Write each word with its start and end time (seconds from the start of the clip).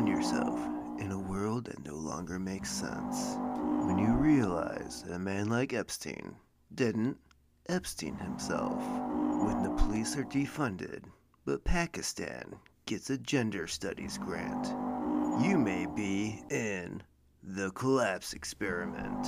find 0.00 0.08
yourself 0.08 0.58
in 0.98 1.12
a 1.12 1.18
world 1.18 1.66
that 1.66 1.84
no 1.84 1.94
longer 1.94 2.38
makes 2.38 2.70
sense. 2.70 3.36
When 3.84 3.98
you 3.98 4.14
realize 4.14 5.02
that 5.02 5.12
a 5.12 5.18
man 5.18 5.50
like 5.50 5.74
Epstein 5.74 6.36
didn't 6.74 7.18
Epstein 7.68 8.16
himself. 8.16 8.82
When 9.44 9.62
the 9.62 9.74
police 9.76 10.16
are 10.16 10.24
defunded, 10.24 11.04
but 11.44 11.64
Pakistan 11.64 12.56
gets 12.86 13.10
a 13.10 13.18
gender 13.18 13.66
studies 13.66 14.16
grant. 14.16 14.68
You 15.44 15.58
may 15.58 15.84
be 15.94 16.40
in 16.48 17.02
the 17.42 17.70
collapse 17.72 18.32
experiment. 18.32 19.26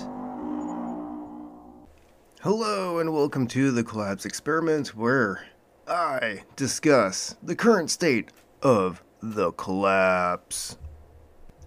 Hello, 2.41 2.99
and 2.99 3.13
welcome 3.13 3.47
to 3.49 3.73
the 3.73 3.85
collapse 3.85 4.25
experiment, 4.25 4.97
where 4.97 5.45
I 5.87 6.45
discuss 6.57 7.37
the 7.43 7.57
current 7.57 7.91
state 7.91 8.31
of 8.63 9.03
the 9.23 9.53
collapse. 9.53 10.77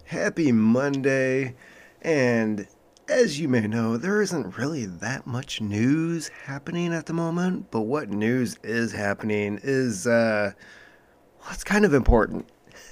Happy 0.04 0.52
Monday, 0.52 1.54
and 2.02 2.68
as 3.08 3.40
you 3.40 3.48
may 3.48 3.66
know, 3.66 3.96
there 3.96 4.20
isn't 4.20 4.58
really 4.58 4.84
that 4.84 5.26
much 5.26 5.60
news 5.60 6.28
happening 6.44 6.92
at 6.92 7.06
the 7.06 7.12
moment, 7.12 7.70
but 7.70 7.82
what 7.82 8.10
news 8.10 8.58
is 8.62 8.92
happening 8.92 9.58
is, 9.62 10.06
uh, 10.06 10.52
well, 11.40 11.50
it's 11.52 11.64
kind 11.64 11.84
of 11.84 11.94
important. 11.94 12.46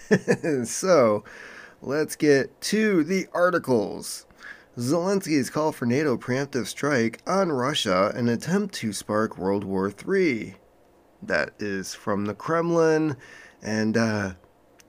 so, 0.65 1.24
let's 1.82 2.16
get 2.16 2.60
to 2.62 3.04
the 3.04 3.26
articles. 3.34 4.26
Zelensky's 4.78 5.51
call 5.51 5.73
for 5.73 5.87
NATO 5.87 6.16
preemptive 6.16 6.66
strike 6.66 7.20
on 7.26 7.52
Russia, 7.52 8.12
an 8.15 8.28
attempt 8.28 8.74
to 8.76 8.92
spark 8.92 9.37
World 9.37 9.62
War 9.62 9.92
III. 9.92 10.56
That 11.23 11.51
is 11.59 11.95
from 11.95 12.24
the 12.24 12.34
Kremlin, 12.34 13.16
and 13.62 13.96
uh, 13.96 14.32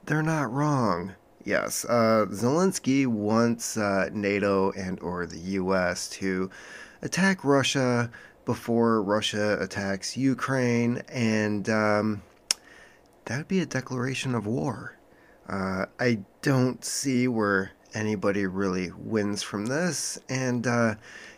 they're 0.05 0.23
not 0.23 0.51
wrong. 0.51 1.13
Yes, 1.43 1.85
uh, 1.85 2.25
Zelensky 2.29 3.05
wants 3.05 3.77
uh, 3.77 4.09
NATO 4.12 4.71
and 4.71 4.99
or 5.01 5.27
the 5.27 5.37
U.S. 5.37 6.09
to 6.12 6.49
attack 7.01 7.43
Russia 7.43 8.09
before 8.45 9.03
Russia 9.03 9.57
attacks 9.59 10.17
Ukraine, 10.17 11.03
and 11.09 11.70
um, 11.70 12.23
that 13.25 13.37
would 13.37 13.47
be 13.47 13.59
a 13.59 13.65
declaration 13.65 14.34
of 14.34 14.47
war. 14.47 14.97
Uh, 15.47 15.85
I 15.99 16.19
don't 16.41 16.84
see 16.84 17.27
where 17.27 17.71
anybody 17.93 18.47
really 18.47 18.91
wins 18.97 19.43
from 19.43 19.67
this, 19.67 20.19
and 20.29 20.65
uh, 20.65 20.95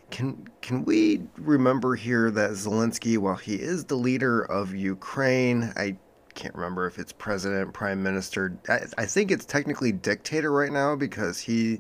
can 0.10 0.48
can 0.62 0.86
we 0.86 1.24
remember 1.38 1.96
here 1.96 2.32
that 2.32 2.52
Zelensky, 2.52 3.18
while 3.18 3.36
he 3.36 3.56
is 3.56 3.86
the 3.86 3.96
leader 3.96 4.42
of 4.42 4.74
Ukraine, 4.74 5.74
I 5.76 5.98
can't 6.38 6.54
remember 6.54 6.86
if 6.86 7.00
it's 7.00 7.12
president, 7.12 7.74
prime 7.74 8.02
minister. 8.02 8.58
I, 8.70 8.82
I 9.00 9.06
think 9.06 9.32
it's 9.32 9.44
technically 9.44 9.92
dictator 9.92 10.52
right 10.52 10.72
now 10.72 10.96
because 10.96 11.40
he 11.40 11.80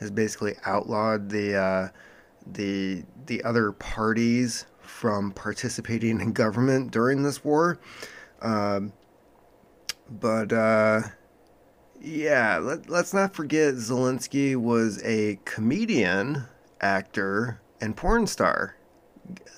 has 0.00 0.10
basically 0.10 0.54
outlawed 0.64 1.28
the 1.28 1.54
uh, 1.54 1.88
the 2.46 3.04
the 3.26 3.44
other 3.44 3.72
parties 3.72 4.64
from 4.80 5.30
participating 5.32 6.20
in 6.22 6.32
government 6.32 6.90
during 6.90 7.22
this 7.22 7.44
war. 7.44 7.78
Um, 8.40 8.94
but 10.08 10.54
uh, 10.54 11.02
yeah, 12.00 12.56
let, 12.56 12.88
let's 12.88 13.12
not 13.12 13.34
forget 13.34 13.74
Zelensky 13.74 14.56
was 14.56 15.02
a 15.04 15.38
comedian, 15.44 16.46
actor, 16.80 17.60
and 17.82 17.94
porn 17.94 18.26
star, 18.26 18.74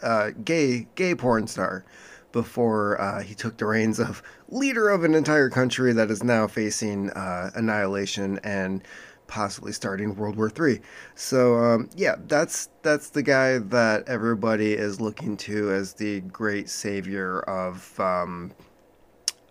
uh, 0.03 0.31
gay 0.43 0.89
gay 0.97 1.15
porn 1.15 1.47
star 1.47 1.85
before 2.33 3.01
uh, 3.01 3.23
he 3.23 3.35
took 3.35 3.57
the 3.57 3.67
reins 3.67 3.99
of 3.99 4.23
leader 4.49 4.89
of 4.89 5.05
an 5.05 5.15
entire 5.15 5.51
country 5.51 5.93
that 5.93 6.11
is 6.11 6.23
now 6.23 6.47
facing 6.47 7.11
uh, 7.11 7.51
annihilation 7.55 8.39
and 8.45 8.83
possibly 9.31 9.73
starting 9.73 10.17
World 10.17 10.37
War 10.37 10.51
III. 10.51 10.81
So 11.15 11.57
um, 11.57 11.89
yeah, 11.97 12.17
that's 12.27 12.69
that's 12.83 13.11
the 13.11 13.23
guy 13.23 13.59
that 13.59 14.09
everybody 14.09 14.75
is 14.75 15.01
looking 15.01 15.37
to 15.39 15.71
as 15.71 15.95
the 15.95 16.21
great 16.23 16.69
savior 16.69 17.41
of 17.43 17.99
um, 17.99 18.53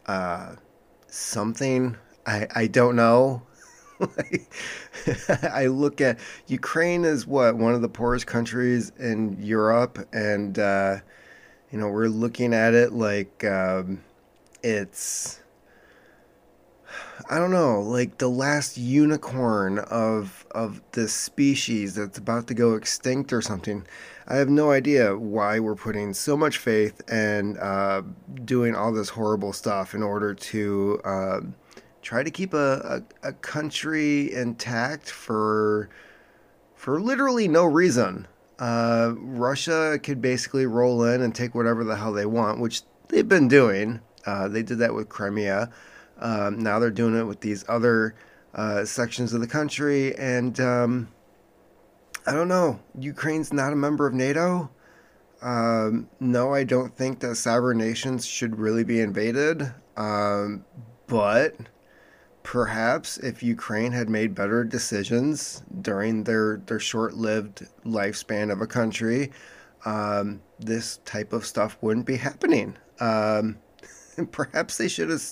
uh, 0.05 0.55
something. 1.07 1.95
I 2.27 2.47
I 2.53 2.67
don't 2.67 2.95
know. 2.95 3.41
I 5.43 5.67
look 5.67 6.01
at 6.01 6.19
Ukraine 6.47 7.03
as 7.05 7.25
what 7.25 7.55
one 7.55 7.73
of 7.73 7.81
the 7.81 7.89
poorest 7.89 8.27
countries 8.27 8.91
in 8.99 9.37
Europe, 9.41 9.99
and 10.13 10.57
uh, 10.59 10.97
you 11.71 11.79
know, 11.79 11.89
we're 11.89 12.07
looking 12.07 12.53
at 12.53 12.73
it 12.73 12.93
like 12.93 13.43
um, 13.43 14.01
it's 14.63 15.39
I 17.29 17.37
don't 17.37 17.51
know, 17.51 17.81
like 17.81 18.17
the 18.17 18.27
last 18.27 18.77
unicorn 18.77 19.79
of 19.79 20.45
of 20.51 20.81
this 20.93 21.13
species 21.13 21.95
that's 21.95 22.17
about 22.17 22.47
to 22.47 22.53
go 22.53 22.73
extinct 22.73 23.31
or 23.31 23.41
something. 23.41 23.85
I 24.27 24.35
have 24.35 24.49
no 24.49 24.71
idea 24.71 25.17
why 25.17 25.59
we're 25.59 25.75
putting 25.75 26.13
so 26.13 26.37
much 26.37 26.57
faith 26.57 27.01
and 27.07 27.57
uh, 27.57 28.03
doing 28.45 28.75
all 28.75 28.91
this 28.91 29.09
horrible 29.09 29.53
stuff 29.53 29.93
in 29.93 30.03
order 30.03 30.33
to 30.33 31.01
uh, 31.03 31.39
try 32.01 32.23
to 32.23 32.31
keep 32.31 32.53
a, 32.53 33.03
a, 33.23 33.29
a 33.29 33.33
country 33.33 34.33
intact 34.33 35.09
for 35.09 35.89
for 36.75 36.99
literally 37.01 37.47
no 37.47 37.65
reason. 37.65 38.27
Uh, 38.59 39.13
Russia 39.17 39.97
could 40.03 40.21
basically 40.21 40.65
roll 40.65 41.03
in 41.03 41.21
and 41.21 41.33
take 41.33 41.55
whatever 41.55 41.83
the 41.83 41.95
hell 41.95 42.11
they 42.11 42.25
want, 42.25 42.59
which 42.59 42.81
they've 43.07 43.27
been 43.27 43.47
doing. 43.47 44.01
Uh, 44.25 44.47
they 44.49 44.61
did 44.61 44.79
that 44.79 44.93
with 44.93 45.07
Crimea. 45.07 45.71
Um, 46.19 46.59
now 46.59 46.79
they're 46.79 46.91
doing 46.91 47.17
it 47.17 47.23
with 47.23 47.39
these 47.39 47.63
other 47.69 48.15
uh, 48.53 48.83
sections 48.83 49.33
of 49.33 49.39
the 49.39 49.47
country. 49.47 50.13
And 50.17 50.59
um, 50.59 51.07
I 52.27 52.33
don't 52.33 52.49
know. 52.49 52.79
Ukraine's 52.99 53.53
not 53.53 53.71
a 53.71 53.77
member 53.77 54.05
of 54.05 54.13
NATO. 54.13 54.69
Um, 55.41 56.09
no, 56.19 56.53
I 56.53 56.65
don't 56.65 56.93
think 56.93 57.21
that 57.21 57.35
sovereign 57.35 57.77
nations 57.77 58.25
should 58.25 58.59
really 58.59 58.83
be 58.83 58.99
invaded. 58.99 59.71
Um, 59.95 60.65
but 61.07 61.55
perhaps 62.49 63.19
if 63.19 63.43
Ukraine 63.43 63.91
had 63.91 64.09
made 64.09 64.33
better 64.33 64.63
decisions 64.63 65.61
during 65.83 66.23
their, 66.23 66.57
their 66.65 66.79
short 66.79 67.13
lived 67.13 67.67
lifespan 67.85 68.51
of 68.51 68.59
a 68.59 68.65
country, 68.65 69.31
um, 69.85 70.41
this 70.57 70.97
type 71.05 71.31
of 71.31 71.45
stuff 71.45 71.77
wouldn't 71.81 72.07
be 72.07 72.15
happening. 72.15 72.75
Um, 72.99 73.59
perhaps 74.31 74.79
they 74.79 74.87
should 74.87 75.11
have 75.11 75.23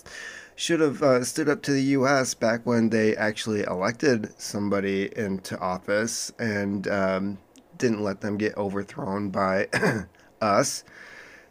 should 0.56 0.80
have 0.80 1.02
uh, 1.02 1.24
stood 1.24 1.50
up 1.50 1.64
to 1.64 1.72
the 1.72 1.82
U.S. 1.98 2.36
back 2.36 2.64
when 2.68 2.92
they 2.92 3.16
actually 3.16 3.64
elected 3.64 4.32
somebody 4.40 5.10
into 5.18 5.58
office 5.58 6.32
and 6.38 6.88
um, 6.88 7.40
didn't 7.80 8.04
let 8.04 8.22
them 8.22 8.38
get 8.38 8.56
overthrown 8.58 9.32
by 9.32 9.68
us. 10.42 10.84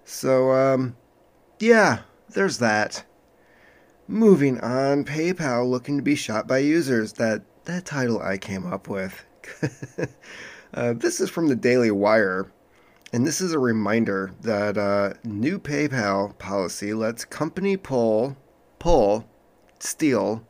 So, 0.04 0.52
um, 0.52 0.96
yeah, 1.58 2.02
there's 2.28 2.58
that. 2.58 3.04
Moving 4.08 4.60
on, 4.60 5.04
PayPal 5.04 5.68
looking 5.68 5.96
to 5.96 6.02
be 6.02 6.14
shot 6.14 6.46
by 6.46 6.58
users. 6.58 7.14
That 7.14 7.42
that 7.64 7.84
title 7.84 8.20
I 8.22 8.38
came 8.38 8.64
up 8.64 8.88
with. 8.88 9.24
uh, 10.74 10.92
this 10.92 11.20
is 11.20 11.28
from 11.28 11.48
the 11.48 11.56
Daily 11.56 11.90
Wire, 11.90 12.52
and 13.12 13.26
this 13.26 13.40
is 13.40 13.52
a 13.52 13.58
reminder 13.58 14.30
that 14.42 14.78
uh, 14.78 15.14
new 15.24 15.58
PayPal 15.58 16.38
policy 16.38 16.94
lets 16.94 17.24
company 17.24 17.76
pull, 17.76 18.36
pull, 18.78 19.28
steal 19.80 20.46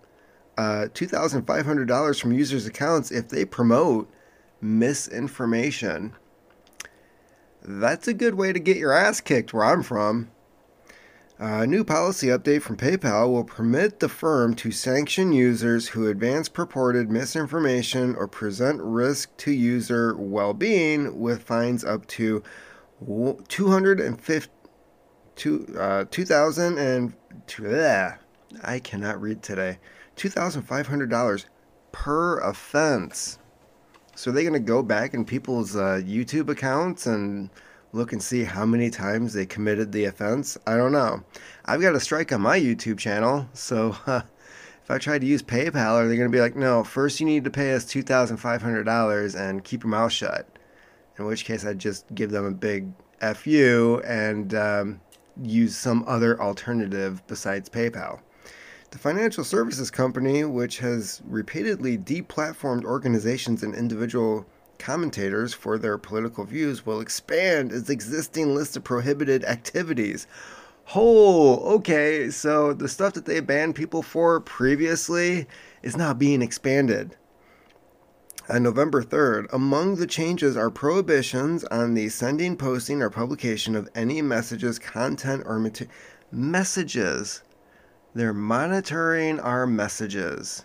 uh, 0.59 0.89
$2,500 0.93 2.21
from 2.21 2.33
users' 2.33 2.67
accounts 2.67 3.11
if 3.11 3.29
they 3.29 3.45
promote 3.45 4.11
misinformation. 4.61 6.15
That's 7.63 8.09
a 8.09 8.15
good 8.15 8.35
way 8.35 8.53
to 8.53 8.61
get 8.61 8.77
your 8.77 8.93
ass 8.93 9.21
kicked 9.21 9.53
where 9.53 9.65
I'm 9.65 9.83
from. 9.83 10.31
A 11.39 11.67
new 11.67 11.85
policy 11.85 12.29
update 12.29 12.63
from 12.63 12.79
PayPal 12.79 13.31
will 13.31 13.45
permit 13.45 14.01
the 14.01 14.09
firm 14.09 14.55
to 14.55 14.71
sanction 14.71 15.33
users 15.33 15.89
who 15.89 16.09
advance 16.09 16.49
purported 16.49 17.11
misinformation 17.11 18.15
or 18.17 18.27
present 18.27 18.81
risk 18.81 19.37
to 19.39 19.51
user 19.51 20.17
well 20.17 20.55
being 20.55 21.21
with 21.21 21.43
fines 21.43 21.85
up 21.85 22.07
to 22.07 22.43
250 23.49 24.51
uh, 25.79 26.05
2000 26.11 26.79
and 26.79 27.13
bleh, 27.47 28.19
I 28.63 28.79
cannot 28.79 29.21
read 29.21 29.43
today. 29.43 29.79
$2,500 30.17 31.45
per 31.93 32.39
offense. 32.39 33.39
So 34.15 34.31
are 34.31 34.35
they 34.35 34.43
going 34.43 34.55
to 34.55 34.61
go 34.61 34.83
back 34.83 35.13
in 35.13 35.27
people's 35.27 35.77
uh, 35.77 36.01
YouTube 36.03 36.49
accounts 36.49 37.07
and 37.07 37.51
look 37.93 38.13
and 38.13 38.23
see 38.23 38.45
how 38.45 38.67
many 38.67 38.91
times 38.91 39.33
they 39.33 39.47
committed 39.47 39.93
the 39.93 40.05
offense? 40.05 40.59
I 40.67 40.77
don't 40.77 40.93
know. 40.93 41.23
I've 41.65 41.81
got 41.81 41.95
a 41.95 42.01
strike 42.01 42.33
on 42.33 42.41
my 42.41 42.59
YouTube 42.59 42.99
channel, 42.99 43.49
so 43.53 43.97
uh, 44.07 44.23
if 44.85 44.91
I 44.91 44.99
try 44.99 45.19
to 45.19 45.27
use 45.27 45.43
PayPal, 45.43 45.95
are 45.95 46.07
they 46.07 46.17
going 46.17 46.31
to 46.31 46.37
be 46.37 46.41
like, 46.41 46.55
no, 46.55 46.85
first 46.85 47.19
you 47.19 47.27
need 47.27 47.45
to 47.45 47.51
pay 47.51 47.75
us 47.75 47.85
$2,500 47.85 49.35
and 49.35 49.65
keep 49.65 49.83
your 49.83 49.91
mouth 49.91 50.13
shut? 50.13 50.47
In 51.19 51.25
which 51.25 51.45
case, 51.45 51.65
I'd 51.65 51.79
just 51.79 52.05
give 52.15 52.31
them 52.31 52.45
a 52.45 52.53
big 52.53 52.89
FU 53.35 54.03
and 54.05 54.55
um, 54.55 55.01
use 55.43 55.77
some 55.77 56.05
other 56.07 56.41
alternative 56.41 57.23
besides 57.27 57.69
PayPal. 57.69 58.21
The 58.91 58.99
financial 58.99 59.43
services 59.43 59.91
company, 59.91 60.45
which 60.45 60.79
has 60.79 61.21
repeatedly 61.27 61.99
deplatformed 61.99 62.85
organizations 62.85 63.63
and 63.63 63.75
individual 63.75 64.47
commentators 64.79 65.55
for 65.55 65.79
their 65.79 65.99
political 65.99 66.45
views, 66.45 66.85
will 66.85 67.01
expand 67.01 67.73
its 67.73 67.91
existing 67.91 68.55
list 68.55 68.77
of 68.77 68.85
prohibited 68.85 69.45
activities. 69.45 70.27
Oh, 70.95 71.57
okay, 71.77 72.31
so 72.31 72.73
the 72.73 72.89
stuff 72.89 73.15
that 73.15 73.25
they 73.25 73.41
banned 73.41 73.75
people 73.75 74.03
for 74.03 74.41
previously 74.41 75.47
is 75.83 75.97
now 75.97 76.15
being 76.15 76.43
expanded. 76.43 77.17
On 78.49 78.63
November 78.63 79.03
3rd, 79.03 79.53
among 79.53 79.97
the 79.97 80.07
changes 80.07 80.57
are 80.57 80.71
prohibitions 80.71 81.65
on 81.65 81.95
the 81.95 82.09
sending, 82.09 82.57
posting, 82.57 83.03
or 83.03 83.11
publication 83.11 83.75
of 83.75 83.89
any 83.97 84.23
messages, 84.23 84.79
content, 84.79 85.43
or 85.47 85.59
material. 85.59 85.93
Messages. 86.31 87.43
They're 88.15 88.33
monitoring 88.33 89.41
our 89.41 89.67
messages. 89.67 90.65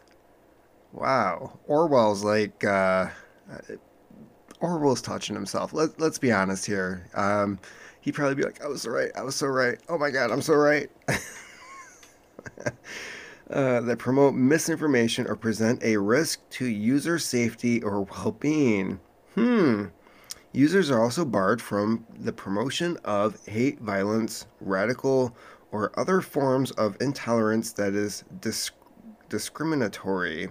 Wow. 0.94 1.60
Orwell's 1.68 2.24
like, 2.24 2.63
uh, 2.63 3.08
Orwell's 4.62 5.02
touching 5.02 5.36
himself. 5.36 5.74
Let, 5.74 6.00
let's 6.00 6.18
be 6.19 6.31
honest 6.31 6.66
here. 6.66 7.06
Um, 7.16 7.60
he'd 8.02 8.13
probably 8.13 8.36
be 8.36 8.44
like, 8.44 8.63
I 8.63 8.68
was 8.68 8.84
so 8.84 8.92
right. 8.92 9.12
I 9.16 9.24
was 9.24 9.36
so 9.36 9.48
right. 9.48 9.78
Oh 9.90 9.98
my 9.98 10.12
God, 10.12 10.31
I'm 10.31 10.42
so 10.42 10.54
right. 10.54 10.90
uh, 13.50 13.81
that 13.81 13.98
promote 14.00 14.36
misinformation 14.36 15.28
or 15.28 15.36
present 15.36 15.84
a 15.84 15.98
risk 15.98 16.48
to 16.52 16.66
user 16.66 17.19
safety 17.19 17.81
or 17.81 18.02
well 18.02 18.31
being. 18.40 19.00
Hmm. 19.36 19.86
Users 20.54 20.92
are 20.92 21.02
also 21.02 21.24
barred 21.24 21.62
from 21.62 22.06
the 22.19 22.34
promotion 22.34 22.98
of 23.06 23.44
hate, 23.46 23.80
violence, 23.80 24.46
radical, 24.60 25.36
or 25.72 25.98
other 25.98 26.19
forms 26.19 26.72
of 26.72 26.98
intolerance 27.00 27.72
that 27.74 27.94
is 27.94 28.25
disc- 28.42 28.74
discriminatory. 29.30 30.50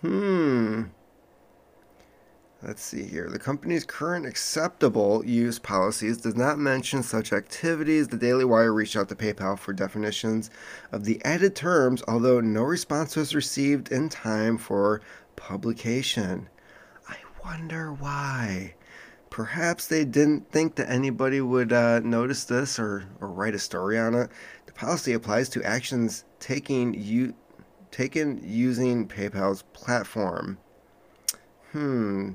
Hmm. 0.00 0.84
Let's 2.66 2.82
see 2.82 3.02
here. 3.04 3.28
The 3.28 3.38
company's 3.38 3.84
current 3.84 4.24
acceptable 4.24 5.22
use 5.26 5.58
policies 5.58 6.16
does 6.16 6.34
not 6.34 6.58
mention 6.58 7.02
such 7.02 7.30
activities. 7.30 8.08
The 8.08 8.16
Daily 8.16 8.46
Wire 8.46 8.72
reached 8.72 8.96
out 8.96 9.10
to 9.10 9.14
PayPal 9.14 9.58
for 9.58 9.74
definitions 9.74 10.48
of 10.90 11.04
the 11.04 11.22
added 11.26 11.54
terms, 11.54 12.02
although 12.08 12.40
no 12.40 12.62
response 12.62 13.16
was 13.16 13.34
received 13.34 13.92
in 13.92 14.08
time 14.08 14.56
for 14.56 15.02
publication. 15.36 16.48
I 17.06 17.16
wonder 17.44 17.92
why. 17.92 18.76
Perhaps 19.28 19.88
they 19.88 20.06
didn't 20.06 20.50
think 20.50 20.76
that 20.76 20.88
anybody 20.88 21.42
would 21.42 21.70
uh, 21.70 22.00
notice 22.00 22.44
this 22.44 22.78
or, 22.78 23.04
or 23.20 23.28
write 23.28 23.54
a 23.54 23.58
story 23.58 23.98
on 23.98 24.14
it. 24.14 24.30
The 24.64 24.72
policy 24.72 25.12
applies 25.12 25.50
to 25.50 25.62
actions 25.62 26.24
taking 26.40 26.94
you 26.94 27.34
taken 27.90 28.40
using 28.42 29.06
PayPal's 29.06 29.62
platform. 29.74 30.56
Hmm. 31.72 32.32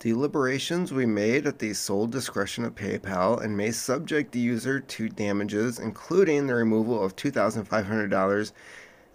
Deliberations 0.00 0.92
we 0.92 1.06
made 1.06 1.44
at 1.44 1.58
the 1.58 1.74
sole 1.74 2.06
discretion 2.06 2.64
of 2.64 2.76
PayPal 2.76 3.42
and 3.42 3.56
may 3.56 3.72
subject 3.72 4.30
the 4.30 4.38
user 4.38 4.78
to 4.78 5.08
damages, 5.08 5.80
including 5.80 6.46
the 6.46 6.54
removal 6.54 7.02
of 7.02 7.16
$2,500 7.16 8.52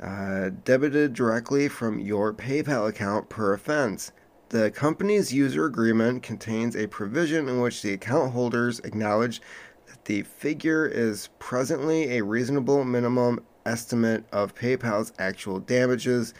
uh, 0.01 0.49
debited 0.65 1.13
directly 1.13 1.69
from 1.69 1.99
your 1.99 2.33
PayPal 2.33 2.89
account 2.89 3.29
per 3.29 3.53
offense. 3.53 4.11
The 4.49 4.71
company's 4.71 5.31
user 5.31 5.65
agreement 5.65 6.21
contains 6.21 6.75
a 6.75 6.87
provision 6.87 7.47
in 7.47 7.61
which 7.61 7.81
the 7.81 7.93
account 7.93 8.33
holders 8.33 8.79
acknowledge 8.79 9.41
that 9.87 10.03
the 10.03 10.23
figure 10.23 10.85
is 10.85 11.29
presently 11.39 12.17
a 12.17 12.25
reasonable 12.25 12.83
minimum 12.83 13.39
estimate 13.65 14.25
of 14.33 14.53
PayPal's 14.53 15.13
actual 15.17 15.59
damages 15.59 16.33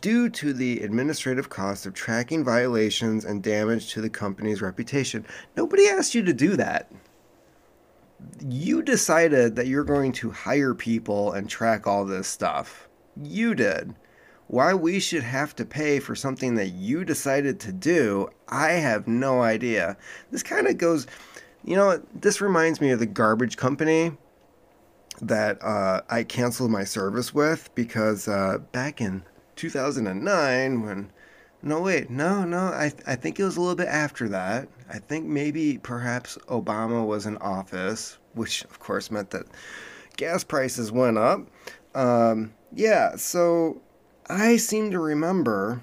due 0.00 0.28
to 0.28 0.52
the 0.52 0.80
administrative 0.80 1.48
cost 1.48 1.86
of 1.86 1.94
tracking 1.94 2.44
violations 2.44 3.24
and 3.24 3.42
damage 3.42 3.92
to 3.92 4.00
the 4.00 4.10
company's 4.10 4.62
reputation. 4.62 5.24
Nobody 5.56 5.88
asked 5.88 6.14
you 6.14 6.22
to 6.24 6.32
do 6.32 6.56
that. 6.56 6.90
You 8.44 8.82
decided 8.82 9.56
that 9.56 9.66
you're 9.66 9.84
going 9.84 10.12
to 10.12 10.30
hire 10.30 10.74
people 10.74 11.32
and 11.32 11.48
track 11.48 11.86
all 11.86 12.04
this 12.04 12.26
stuff. 12.26 12.88
You 13.22 13.54
did. 13.54 13.94
Why 14.48 14.74
we 14.74 14.98
should 14.98 15.22
have 15.22 15.54
to 15.56 15.64
pay 15.64 16.00
for 16.00 16.14
something 16.14 16.54
that 16.54 16.68
you 16.68 17.04
decided 17.04 17.60
to 17.60 17.72
do, 17.72 18.28
I 18.48 18.72
have 18.72 19.06
no 19.06 19.42
idea. 19.42 19.96
This 20.30 20.42
kind 20.42 20.66
of 20.66 20.78
goes, 20.78 21.06
you 21.64 21.76
know, 21.76 22.02
this 22.14 22.40
reminds 22.40 22.80
me 22.80 22.90
of 22.90 22.98
the 22.98 23.06
garbage 23.06 23.56
company 23.56 24.12
that 25.20 25.62
uh, 25.62 26.02
I 26.08 26.22
canceled 26.22 26.70
my 26.70 26.84
service 26.84 27.34
with 27.34 27.74
because 27.74 28.26
uh, 28.26 28.58
back 28.72 29.00
in 29.00 29.22
2009 29.58 30.82
when 30.82 31.10
no 31.62 31.82
wait 31.82 32.08
no 32.08 32.44
no 32.44 32.58
I, 32.58 32.92
I 33.06 33.16
think 33.16 33.38
it 33.38 33.44
was 33.44 33.56
a 33.56 33.60
little 33.60 33.76
bit 33.76 33.88
after 33.88 34.28
that. 34.28 34.68
I 34.88 34.98
think 34.98 35.26
maybe 35.26 35.78
perhaps 35.78 36.38
obama 36.46 37.06
was 37.06 37.26
in 37.26 37.36
office 37.38 38.18
which 38.34 38.64
of 38.64 38.78
course 38.78 39.10
meant 39.10 39.30
that 39.30 39.46
gas 40.16 40.44
prices 40.44 40.90
went 40.90 41.18
up. 41.18 41.46
Um, 41.94 42.54
yeah 42.72 43.16
so 43.16 43.80
i 44.28 44.56
seem 44.56 44.90
to 44.90 44.98
remember 44.98 45.82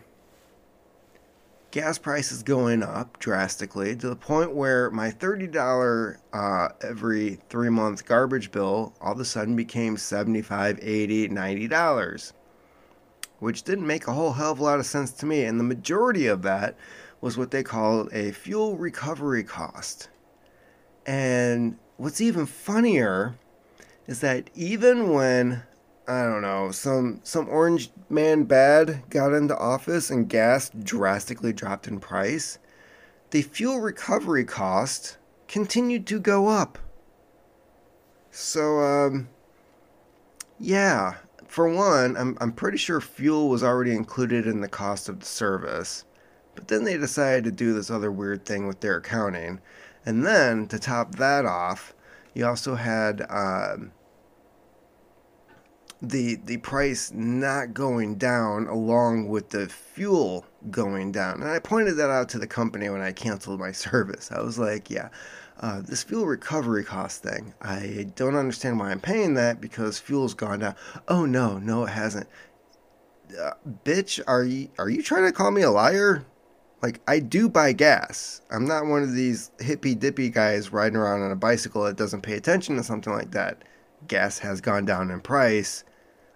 gas 1.72 1.98
prices 1.98 2.42
going 2.44 2.82
up 2.82 3.20
drastically 3.20 3.96
to 3.98 4.08
the 4.08 4.16
point 4.16 4.54
where 4.54 4.90
my 4.92 5.12
$30 5.12 6.16
uh, 6.32 6.70
every 6.82 7.38
three 7.50 7.70
month 7.70 8.06
garbage 8.06 8.50
bill 8.52 8.94
all 9.02 9.12
of 9.12 9.20
a 9.20 9.26
sudden 9.26 9.58
became 9.58 9.98
$75 9.98 10.82
$80 10.82 11.32
$90 11.32 12.34
which 13.46 13.62
didn't 13.62 13.86
make 13.86 14.08
a 14.08 14.12
whole 14.12 14.34
hell 14.34 14.54
of 14.54 14.60
a 14.60 14.64
lot 14.64 14.80
of 14.80 14.88
sense 14.88 15.12
to 15.12 15.24
me. 15.28 15.44
And 15.44 15.60
the 15.60 15.64
majority 15.64 16.26
of 16.26 16.42
that 16.42 16.76
was 17.22 17.38
what 17.38 17.52
they 17.52 17.62
called 17.62 18.12
a 18.12 18.32
fuel 18.32 18.76
recovery 18.76 19.44
cost. 19.44 20.10
And 21.06 21.78
what's 21.98 22.22
even 22.22 22.48
funnier 22.48 23.36
is 24.08 24.22
that 24.22 24.50
even 24.56 25.14
when 25.14 25.62
I 26.08 26.24
don't 26.24 26.42
know, 26.42 26.72
some 26.72 27.20
some 27.22 27.48
orange 27.48 27.92
man 28.10 28.46
bad 28.46 29.04
got 29.12 29.32
into 29.32 29.56
office 29.56 30.10
and 30.10 30.28
gas 30.28 30.72
drastically 30.72 31.54
dropped 31.54 31.88
in 31.88 32.00
price, 32.00 32.58
the 33.30 33.44
fuel 33.44 33.80
recovery 33.80 34.44
cost 34.44 35.18
continued 35.48 36.08
to 36.08 36.20
go 36.20 36.48
up. 36.48 36.80
So 38.32 38.80
um 38.80 39.30
yeah, 40.58 41.18
for 41.56 41.70
one, 41.70 42.18
I'm, 42.18 42.38
I'm 42.42 42.52
pretty 42.52 42.78
sure 42.78 43.00
fuel 43.00 43.48
was 43.48 43.64
already 43.64 43.96
included 43.96 44.46
in 44.46 44.60
the 44.60 44.68
cost 44.68 45.08
of 45.08 45.22
the 45.22 45.26
service. 45.26 46.04
But 46.54 46.68
then 46.68 46.84
they 46.84 46.98
decided 46.98 47.46
to 47.46 47.52
do 47.52 47.74
this 47.74 47.90
other 47.90 48.12
weird 48.12 48.46
thing 48.46 48.68
with 48.68 48.82
their 48.82 48.98
accounting. 48.98 49.62
And 50.06 50.26
then, 50.26 50.68
to 50.68 50.78
top 50.78 51.16
that 51.16 51.46
off, 51.46 51.96
you 52.34 52.46
also 52.46 52.76
had 52.76 53.26
um, 53.30 53.94
the 56.02 56.36
the 56.44 56.58
price 56.58 57.14
not 57.14 57.74
going 57.74 58.16
down 58.16 58.68
along 58.68 59.30
with 59.30 59.52
the 59.52 59.70
fuel 59.70 60.46
going 60.70 61.14
down. 61.14 61.42
And 61.42 61.50
I 61.50 61.60
pointed 61.60 61.94
that 61.94 62.10
out 62.10 62.28
to 62.30 62.38
the 62.38 62.48
company 62.48 62.90
when 62.90 63.02
I 63.02 63.14
canceled 63.14 63.62
my 63.62 63.72
service. 63.88 64.30
I 64.30 64.42
was 64.42 64.60
like, 64.60 64.90
yeah, 64.90 65.08
uh, 65.66 65.82
this 65.82 66.04
fuel 66.04 66.28
recovery 66.28 66.84
cost 66.84 67.24
thing, 67.24 67.52
I 67.60 68.06
don't 68.16 68.36
understand 68.36 68.78
why 68.78 68.92
I'm 68.92 69.00
paying 69.00 69.34
that 69.34 69.60
because 69.60 69.98
fuel's 69.98 70.36
gone 70.36 70.60
down. 70.60 70.76
Oh 71.08 71.26
no, 71.26 71.58
no, 71.58 71.86
it 71.86 71.90
hasn't. 71.90 72.28
Uh, 73.32 73.54
bitch, 73.84 74.22
are 74.28 74.44
you 74.44 74.70
are 74.78 74.90
you 74.90 75.02
trying 75.02 75.26
to 75.26 75.32
call 75.32 75.50
me 75.50 75.64
a 75.64 75.72
liar? 75.72 76.24
Like 76.84 77.02
I 77.08 77.18
do 77.18 77.50
buy 77.50 77.72
gas. 77.72 78.42
I'm 78.52 78.68
not 78.68 78.86
one 78.86 79.02
of 79.02 79.14
these 79.14 79.50
hippy 79.60 79.96
dippy 79.96 80.30
guys 80.30 80.72
riding 80.72 80.98
around 80.98 81.24
on 81.24 81.32
a 81.32 81.36
bicycle 81.36 81.84
that 81.86 81.98
doesn't 81.98 82.22
pay 82.22 82.34
attention 82.34 82.76
to 82.76 82.84
something 82.84 83.12
like 83.12 83.32
that. 83.32 83.64
Gas 84.08 84.38
has 84.38 84.62
gone 84.62 84.86
down 84.86 85.10
in 85.10 85.20
price. 85.20 85.84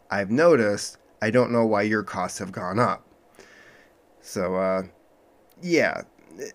I've 0.10 0.32
noticed. 0.32 0.98
I 1.22 1.30
don't 1.30 1.52
know 1.52 1.68
why 1.68 1.84
your 1.84 2.02
costs 2.02 2.40
have 2.40 2.52
gone 2.52 2.80
up. 2.80 3.06
So, 4.22 4.56
uh, 4.56 4.84
yeah, 5.62 6.02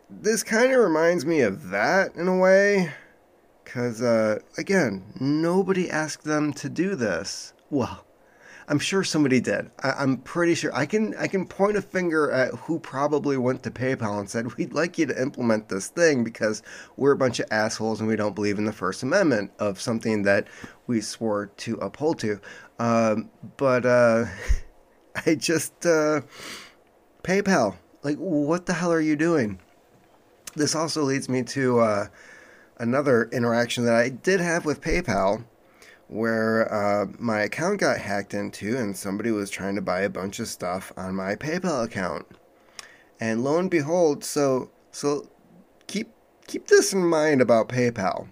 this 0.09 0.43
kind 0.43 0.73
of 0.73 0.81
reminds 0.81 1.25
me 1.25 1.41
of 1.41 1.71
that 1.71 2.15
in 2.17 2.29
a 2.29 2.37
way. 2.37 2.93
Because, 3.65 4.03
uh, 4.03 4.39
again, 4.59 5.05
nobody 5.19 5.91
asked 5.91 6.25
them 6.25 6.53
to 6.55 6.69
do 6.69 6.95
this. 6.95 7.55
Well, 7.71 8.05
I'm 8.67 8.79
sure 8.79 9.05
somebody 9.05 9.41
did. 9.41 9.71
I- 9.83 10.03
am 10.03 10.19
pretty 10.19 10.55
sure. 10.55 10.75
I 10.75 10.87
can 10.87 11.15
I 11.17 11.27
can 11.27 11.47
point 11.47 11.77
a 11.77 11.83
finger 11.83 12.31
at 12.31 12.55
who 12.55 12.79
probably 12.79 13.37
went 13.37 13.63
to 13.65 13.71
PayPal 13.71 14.19
and 14.19 14.29
said, 14.29 14.55
"We'd 14.57 14.73
like 14.73 14.97
you 14.99 15.07
to 15.07 15.21
implement 15.21 15.69
this 15.69 15.89
thing 15.89 16.25
because 16.25 16.63
we're 16.97 17.13
a 17.13 17.17
bunch 17.17 17.41
of 17.41 17.47
assholes 17.51 18.01
and 18.01 18.09
we 18.09 18.17
don't 18.17 18.35
believe 18.35 18.59
in 18.59 18.65
the 18.65 18.73
First 18.73 19.03
Amendment 19.03 19.51
of 19.59 19.81
something 19.81 20.23
that 20.23 20.49
we 20.87 21.01
swore 21.01 21.47
to 21.59 21.75
uphold 21.77 22.19
to." 22.21 22.41
Um, 22.79 23.31
but 23.57 23.85
uh, 23.85 24.27
I 25.27 25.35
just 25.35 25.85
uh, 25.85 26.23
PayPal. 27.23 27.77
Like, 28.03 28.17
what 28.19 28.67
the 28.67 28.75
hell 28.75 28.93
are 28.93 29.01
you 29.01 29.17
doing? 29.17 29.59
This 30.57 30.75
also 30.75 31.03
leads 31.03 31.29
me 31.29 31.43
to 31.43 31.81
uh, 31.81 32.07
another 32.79 33.29
interaction 33.33 33.85
that 33.85 33.95
I 33.95 34.09
did 34.09 34.41
have 34.41 34.65
with 34.65 34.81
PayPal, 34.81 35.45
where 36.09 36.73
uh, 36.73 37.07
my 37.19 37.41
account 37.41 37.81
got 37.81 37.99
hacked 37.99 38.35
into 38.35 38.77
and 38.77 38.97
somebody 38.97 39.31
was 39.31 39.51
trying 39.51 39.75
to 39.75 39.83
buy 39.83 40.03
a 40.03 40.11
bunch 40.11 40.39
of 40.39 40.49
stuff 40.49 40.93
on 40.97 41.15
my 41.15 41.35
PayPal 41.35 41.85
account. 41.85 42.27
And 43.21 43.43
lo 43.43 43.59
and 43.59 43.71
behold, 43.71 44.25
so 44.25 44.71
so 44.91 45.29
keep 45.87 46.11
keep 46.47 46.67
this 46.67 46.93
in 46.93 47.05
mind 47.05 47.41
about 47.41 47.69
PayPal. 47.69 48.29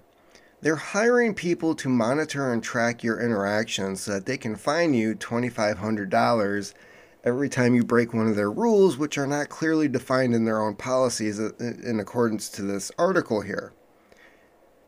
They're 0.61 0.77
hiring 0.77 1.35
people 1.35 1.75
to 1.77 1.89
monitor 1.89 2.53
and 2.53 2.63
track 2.63 3.03
your 3.03 3.21
interactions 3.21 4.03
so 4.03 4.13
that 4.13 4.27
they 4.27 4.37
can 4.37 4.55
fine 4.55 4.95
you 4.95 5.17
$2,500 5.17 6.75
every 7.25 7.49
time 7.49 7.75
you 7.75 7.85
break 7.85 8.13
one 8.13 8.27
of 8.27 8.37
their 8.37 8.51
rules, 8.51 8.97
which 8.97 9.17
are 9.17 9.27
not 9.27 9.49
clearly 9.49 9.89
defined 9.89 10.35
in 10.35 10.45
their 10.45 10.61
own 10.61 10.75
policies 10.75 11.39
uh, 11.39 11.51
in 11.59 12.01
accordance 12.01 12.49
to 12.51 12.63
this 12.63 12.91
article 12.99 13.43
here. 13.43 13.73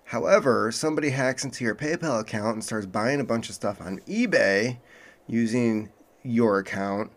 However, 0.05 0.71
somebody 0.71 1.11
hacks 1.11 1.45
into 1.45 1.65
your 1.65 1.75
PayPal 1.75 2.21
account 2.21 2.55
and 2.55 2.65
starts 2.65 2.87
buying 2.87 3.21
a 3.21 3.25
bunch 3.25 3.49
of 3.49 3.55
stuff 3.55 3.81
on 3.81 4.01
eBay 4.01 4.79
using 5.27 5.91
your 6.23 6.59
account. 6.59 7.11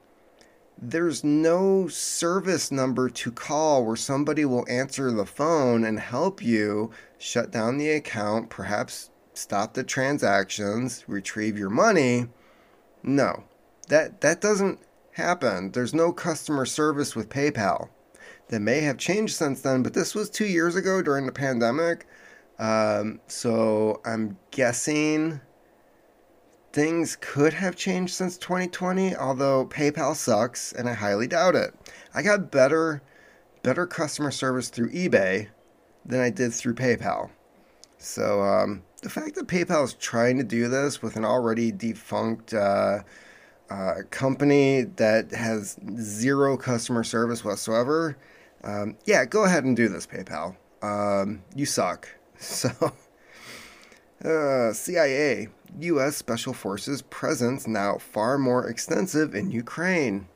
There's 0.79 1.23
no 1.23 1.87
service 1.87 2.71
number 2.71 3.09
to 3.09 3.31
call 3.31 3.83
where 3.83 3.95
somebody 3.95 4.45
will 4.45 4.65
answer 4.69 5.11
the 5.11 5.25
phone 5.25 5.83
and 5.83 5.99
help 5.99 6.41
you 6.41 6.91
shut 7.17 7.51
down 7.51 7.77
the 7.77 7.89
account, 7.89 8.49
perhaps 8.49 9.09
stop 9.33 9.73
the 9.73 9.83
transactions, 9.83 11.03
retrieve 11.07 11.57
your 11.57 11.71
money. 11.71 12.27
No. 13.01 13.43
That 13.89 14.21
that 14.21 14.41
doesn't 14.41 14.79
happen. 15.17 15.71
There's 15.71 15.93
no 15.93 16.11
customer 16.11 16.65
service 16.65 17.15
with 17.15 17.29
PayPal. 17.29 17.89
That 18.49 18.61
may 18.61 18.79
have 18.81 18.97
changed 18.97 19.35
since 19.35 19.61
then, 19.61 19.83
but 19.83 19.93
this 19.93 20.15
was 20.15 20.29
2 20.29 20.45
years 20.45 20.75
ago 20.75 21.01
during 21.01 21.25
the 21.25 21.33
pandemic. 21.33 22.07
Um, 22.59 23.19
so 23.27 24.01
I'm 24.05 24.37
guessing 24.51 25.41
things 26.71 27.17
could 27.19 27.53
have 27.53 27.75
changed 27.75 28.13
since 28.13 28.37
2020, 28.37 29.15
although 29.15 29.65
PayPal 29.65 30.15
sucks 30.15 30.71
and 30.71 30.87
I 30.87 30.93
highly 30.93 31.27
doubt 31.27 31.55
it. 31.55 31.73
I 32.13 32.21
got 32.21 32.51
better 32.51 33.01
better 33.63 33.85
customer 33.85 34.31
service 34.31 34.69
through 34.69 34.91
eBay 34.91 35.49
than 36.05 36.21
I 36.21 36.29
did 36.29 36.53
through 36.53 36.75
PayPal. 36.75 37.29
So 37.97 38.41
um, 38.41 38.83
the 39.01 39.09
fact 39.09 39.35
that 39.35 39.47
PayPal 39.47 39.83
is 39.83 39.93
trying 39.93 40.37
to 40.37 40.43
do 40.43 40.67
this 40.69 41.01
with 41.01 41.15
an 41.15 41.25
already 41.25 41.71
defunct 41.71 42.53
uh, 42.53 42.99
uh, 43.69 43.95
company 44.09 44.83
that 44.83 45.31
has 45.31 45.77
zero 45.99 46.57
customer 46.57 47.03
service 47.03 47.43
whatsoever, 47.43 48.17
um, 48.63 48.97
yeah, 49.05 49.25
go 49.25 49.43
ahead 49.43 49.63
and 49.63 49.75
do 49.75 49.87
this, 49.87 50.07
PayPal. 50.07 50.55
Um, 50.81 51.43
you 51.55 51.65
suck. 51.65 52.09
So, 52.39 52.69
uh, 54.23 54.73
CIA, 54.73 55.47
U.S. 55.79 56.15
Special 56.15 56.53
Forces 56.53 57.01
presence 57.01 57.65
now 57.67 57.97
far 57.97 58.37
more 58.37 58.69
extensive 58.69 59.33
in 59.33 59.49
Ukraine. 59.49 60.27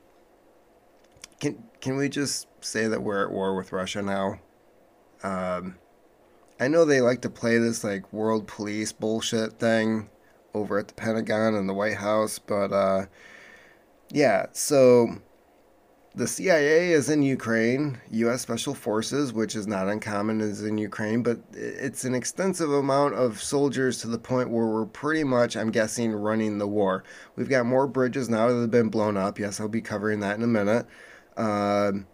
Can 1.38 1.62
can 1.80 1.96
we 1.96 2.08
just 2.08 2.48
say 2.60 2.88
that 2.88 3.04
we're 3.04 3.24
at 3.24 3.30
war 3.30 3.54
with 3.54 3.70
Russia 3.70 4.02
now? 4.02 4.40
Um, 5.22 5.76
I 6.58 6.66
know 6.66 6.84
they 6.84 7.00
like 7.00 7.22
to 7.22 7.30
play 7.30 7.58
this 7.58 7.84
like 7.84 8.12
world 8.12 8.48
police 8.48 8.92
bullshit 8.92 9.60
thing 9.60 10.08
over 10.54 10.78
at 10.78 10.88
the 10.88 10.94
Pentagon 10.94 11.54
and 11.54 11.68
the 11.68 11.74
White 11.74 11.96
House, 11.96 12.38
but 12.38 12.72
uh, 12.72 13.06
yeah, 14.10 14.46
so 14.52 15.16
the 16.14 16.26
CIA 16.26 16.92
is 16.92 17.08
in 17.08 17.22
Ukraine, 17.22 17.98
US 18.10 18.42
Special 18.42 18.74
Forces, 18.74 19.32
which 19.32 19.56
is 19.56 19.66
not 19.66 19.88
uncommon, 19.88 20.42
is 20.42 20.62
in 20.62 20.76
Ukraine, 20.76 21.22
but 21.22 21.40
it's 21.52 22.04
an 22.04 22.14
extensive 22.14 22.70
amount 22.70 23.14
of 23.14 23.42
soldiers 23.42 23.98
to 24.02 24.08
the 24.08 24.18
point 24.18 24.50
where 24.50 24.66
we're 24.66 24.84
pretty 24.84 25.24
much, 25.24 25.56
I'm 25.56 25.70
guessing, 25.70 26.12
running 26.12 26.58
the 26.58 26.68
war. 26.68 27.04
We've 27.36 27.48
got 27.48 27.64
more 27.64 27.86
bridges 27.86 28.28
now 28.28 28.48
that 28.48 28.60
have 28.60 28.70
been 28.70 28.90
blown 28.90 29.16
up. 29.16 29.38
Yes, 29.38 29.58
I'll 29.58 29.68
be 29.68 29.80
covering 29.80 30.20
that 30.20 30.36
in 30.36 30.42
a 30.42 30.46
minute. 30.46 30.86
Um, 31.38 32.06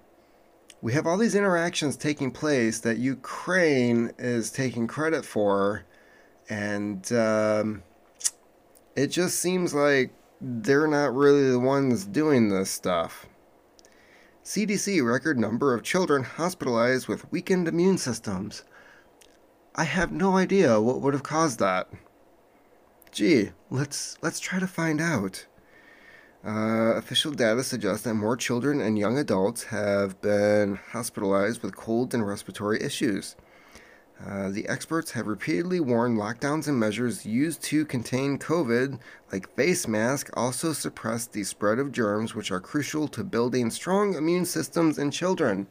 we 0.80 0.92
have 0.92 1.06
all 1.06 1.18
these 1.18 1.34
interactions 1.34 1.96
taking 1.96 2.30
place 2.30 2.78
that 2.80 2.98
Ukraine 2.98 4.12
is 4.16 4.52
taking 4.52 4.86
credit 4.86 5.24
for, 5.24 5.84
and 6.48 7.10
um, 7.12 7.82
it 8.98 9.12
just 9.12 9.38
seems 9.38 9.72
like 9.72 10.12
they're 10.40 10.88
not 10.88 11.14
really 11.14 11.48
the 11.52 11.60
ones 11.60 12.04
doing 12.04 12.48
this 12.48 12.68
stuff. 12.68 13.26
CDC 14.44 15.06
record 15.06 15.38
number 15.38 15.72
of 15.72 15.84
children 15.84 16.24
hospitalized 16.24 17.06
with 17.06 17.30
weakened 17.30 17.68
immune 17.68 17.98
systems. 17.98 18.64
I 19.76 19.84
have 19.84 20.10
no 20.10 20.36
idea 20.36 20.80
what 20.80 21.00
would 21.00 21.14
have 21.14 21.22
caused 21.22 21.60
that. 21.60 21.88
Gee, 23.12 23.50
let's 23.70 24.18
let's 24.20 24.40
try 24.40 24.58
to 24.58 24.66
find 24.66 25.00
out. 25.00 25.46
Uh, 26.44 26.94
official 26.96 27.30
data 27.30 27.62
suggests 27.62 28.02
that 28.02 28.14
more 28.14 28.36
children 28.36 28.80
and 28.80 28.98
young 28.98 29.16
adults 29.16 29.64
have 29.64 30.20
been 30.20 30.80
hospitalized 30.90 31.62
with 31.62 31.76
cold 31.76 32.14
and 32.14 32.26
respiratory 32.26 32.82
issues. 32.82 33.36
Uh, 34.24 34.48
the 34.50 34.68
experts 34.68 35.12
have 35.12 35.28
repeatedly 35.28 35.78
warned 35.78 36.18
lockdowns 36.18 36.66
and 36.66 36.78
measures 36.78 37.24
used 37.24 37.62
to 37.62 37.84
contain 37.84 38.38
COVID, 38.38 38.98
like 39.32 39.54
face 39.54 39.86
masks, 39.86 40.30
also 40.34 40.72
suppress 40.72 41.26
the 41.26 41.44
spread 41.44 41.78
of 41.78 41.92
germs, 41.92 42.34
which 42.34 42.50
are 42.50 42.60
crucial 42.60 43.06
to 43.08 43.22
building 43.22 43.70
strong 43.70 44.14
immune 44.14 44.44
systems 44.44 44.98
in 44.98 45.12
children. 45.12 45.68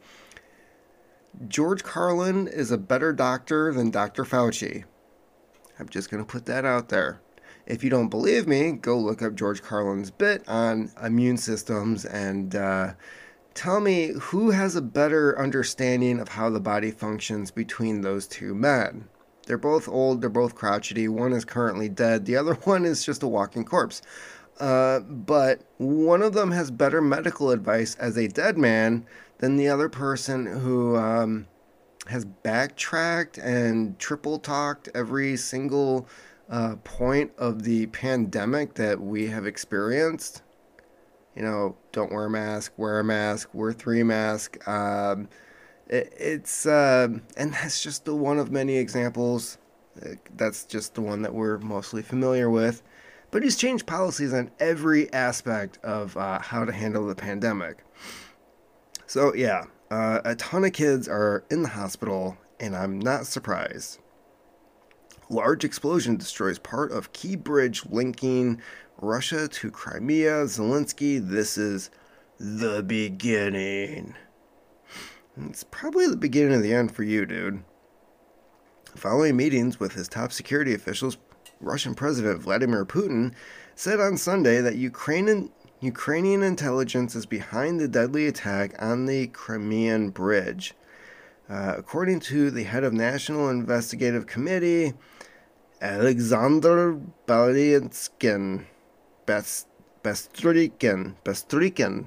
George 1.47 1.83
Carlin 1.83 2.47
is 2.47 2.71
a 2.71 2.77
better 2.77 3.11
doctor 3.11 3.73
than 3.73 3.91
Dr. 3.91 4.23
Fauci. 4.23 4.85
I'm 5.77 5.89
just 5.89 6.09
going 6.09 6.23
to 6.23 6.29
put 6.31 6.45
that 6.45 6.63
out 6.65 6.89
there. 6.89 7.21
If 7.65 7.83
you 7.83 7.89
don't 7.89 8.07
believe 8.07 8.47
me, 8.47 8.71
go 8.71 8.97
look 8.97 9.21
up 9.21 9.35
George 9.35 9.61
Carlin's 9.61 10.09
bit 10.09 10.47
on 10.47 10.89
immune 11.03 11.37
systems 11.37 12.05
and 12.05 12.55
uh, 12.55 12.93
tell 13.57 13.81
me 13.81 14.13
who 14.19 14.51
has 14.51 14.75
a 14.75 14.81
better 14.81 15.37
understanding 15.37 16.19
of 16.19 16.29
how 16.29 16.49
the 16.49 16.59
body 16.59 16.91
functions 16.91 17.49
between 17.49 18.01
those 18.01 18.27
two 18.27 18.53
men. 18.53 19.09
They're 19.47 19.57
both 19.57 19.89
old, 19.89 20.21
they're 20.21 20.29
both 20.29 20.53
crotchety. 20.53 21.07
One 21.07 21.33
is 21.33 21.43
currently 21.43 21.89
dead, 21.89 22.25
the 22.25 22.37
other 22.37 22.53
one 22.63 22.85
is 22.85 23.03
just 23.03 23.23
a 23.23 23.27
walking 23.27 23.65
corpse. 23.65 24.01
Uh, 24.59 24.99
but 24.99 25.61
one 25.77 26.21
of 26.21 26.33
them 26.33 26.51
has 26.51 26.71
better 26.71 27.01
medical 27.01 27.51
advice 27.51 27.95
as 27.95 28.17
a 28.17 28.27
dead 28.27 28.57
man 28.57 29.05
than 29.39 29.55
the 29.55 29.69
other 29.69 29.89
person 29.89 30.45
who 30.45 30.95
um, 30.95 31.47
has 32.07 32.25
backtracked 32.25 33.37
and 33.39 33.97
triple 33.99 34.39
talked 34.39 34.89
every 34.93 35.35
single 35.35 36.07
uh, 36.49 36.75
point 36.83 37.31
of 37.37 37.63
the 37.63 37.87
pandemic 37.87 38.75
that 38.75 39.01
we 39.01 39.27
have 39.27 39.45
experienced 39.45 40.43
you 41.37 41.43
know, 41.43 41.75
don't 41.91 42.11
wear 42.11 42.25
a 42.25 42.29
mask, 42.31 42.73
wear 42.77 42.99
a 42.99 43.03
mask, 43.03 43.49
wear 43.53 43.71
three 43.71 44.01
mask. 44.01 44.67
Um, 44.67 45.29
it, 45.85 46.11
it's 46.17 46.65
uh, 46.65 47.09
and 47.37 47.53
that's 47.53 47.83
just 47.83 48.05
the 48.05 48.15
one 48.15 48.39
of 48.39 48.51
many 48.51 48.77
examples. 48.77 49.59
That's 50.35 50.65
just 50.65 50.95
the 50.95 51.01
one 51.01 51.21
that 51.21 51.35
we're 51.35 51.59
mostly 51.59 52.01
familiar 52.01 52.49
with. 52.49 52.81
But 53.29 53.43
he's 53.43 53.55
changed 53.55 53.85
policies 53.85 54.33
on 54.33 54.49
every 54.59 55.13
aspect 55.13 55.77
of 55.83 56.17
uh, 56.17 56.39
how 56.39 56.65
to 56.65 56.71
handle 56.71 57.05
the 57.05 57.15
pandemic. 57.15 57.83
So 59.05 59.35
yeah, 59.35 59.65
uh, 59.91 60.21
a 60.25 60.35
ton 60.35 60.65
of 60.65 60.73
kids 60.73 61.07
are 61.07 61.43
in 61.51 61.61
the 61.61 61.69
hospital, 61.69 62.35
and 62.59 62.75
I'm 62.75 62.97
not 62.97 63.27
surprised. 63.27 63.99
Large 65.29 65.65
explosion 65.65 66.15
destroys 66.15 66.57
part 66.57 66.91
of 66.91 67.13
key 67.13 67.35
bridge 67.35 67.85
linking 67.85 68.59
Russia 68.99 69.47
to 69.47 69.69
Crimea, 69.69 70.45
Zelensky, 70.45 71.19
this 71.19 71.57
is 71.57 71.91
the 72.39 72.81
beginning. 72.81 74.15
It's 75.39 75.63
probably 75.65 76.07
the 76.07 76.17
beginning 76.17 76.55
of 76.55 76.63
the 76.63 76.73
end 76.73 76.95
for 76.95 77.03
you, 77.03 77.25
dude. 77.25 77.63
Following 78.95 79.37
meetings 79.37 79.79
with 79.79 79.93
his 79.93 80.07
top 80.07 80.31
security 80.31 80.73
officials, 80.73 81.17
Russian 81.61 81.93
President 81.93 82.41
Vladimir 82.41 82.85
Putin 82.85 83.33
said 83.75 83.99
on 83.99 84.17
Sunday 84.17 84.61
that 84.61 84.75
Ukrainian 84.75 85.51
Ukrainian 85.79 86.41
intelligence 86.41 87.13
is 87.13 87.27
behind 87.27 87.79
the 87.79 87.87
deadly 87.87 88.25
attack 88.25 88.73
on 88.81 89.05
the 89.05 89.27
Crimean 89.27 90.09
Bridge. 90.09 90.73
Uh, 91.47 91.75
according 91.77 92.19
to 92.21 92.49
the 92.49 92.63
head 92.63 92.83
of 92.83 92.93
National 92.93 93.47
Investigative 93.47 94.25
Committee, 94.25 94.93
Alexander 95.79 96.99
Balyanskin, 97.27 98.65
Bastrikin. 99.27 101.15
Bastrikin. 101.23 102.05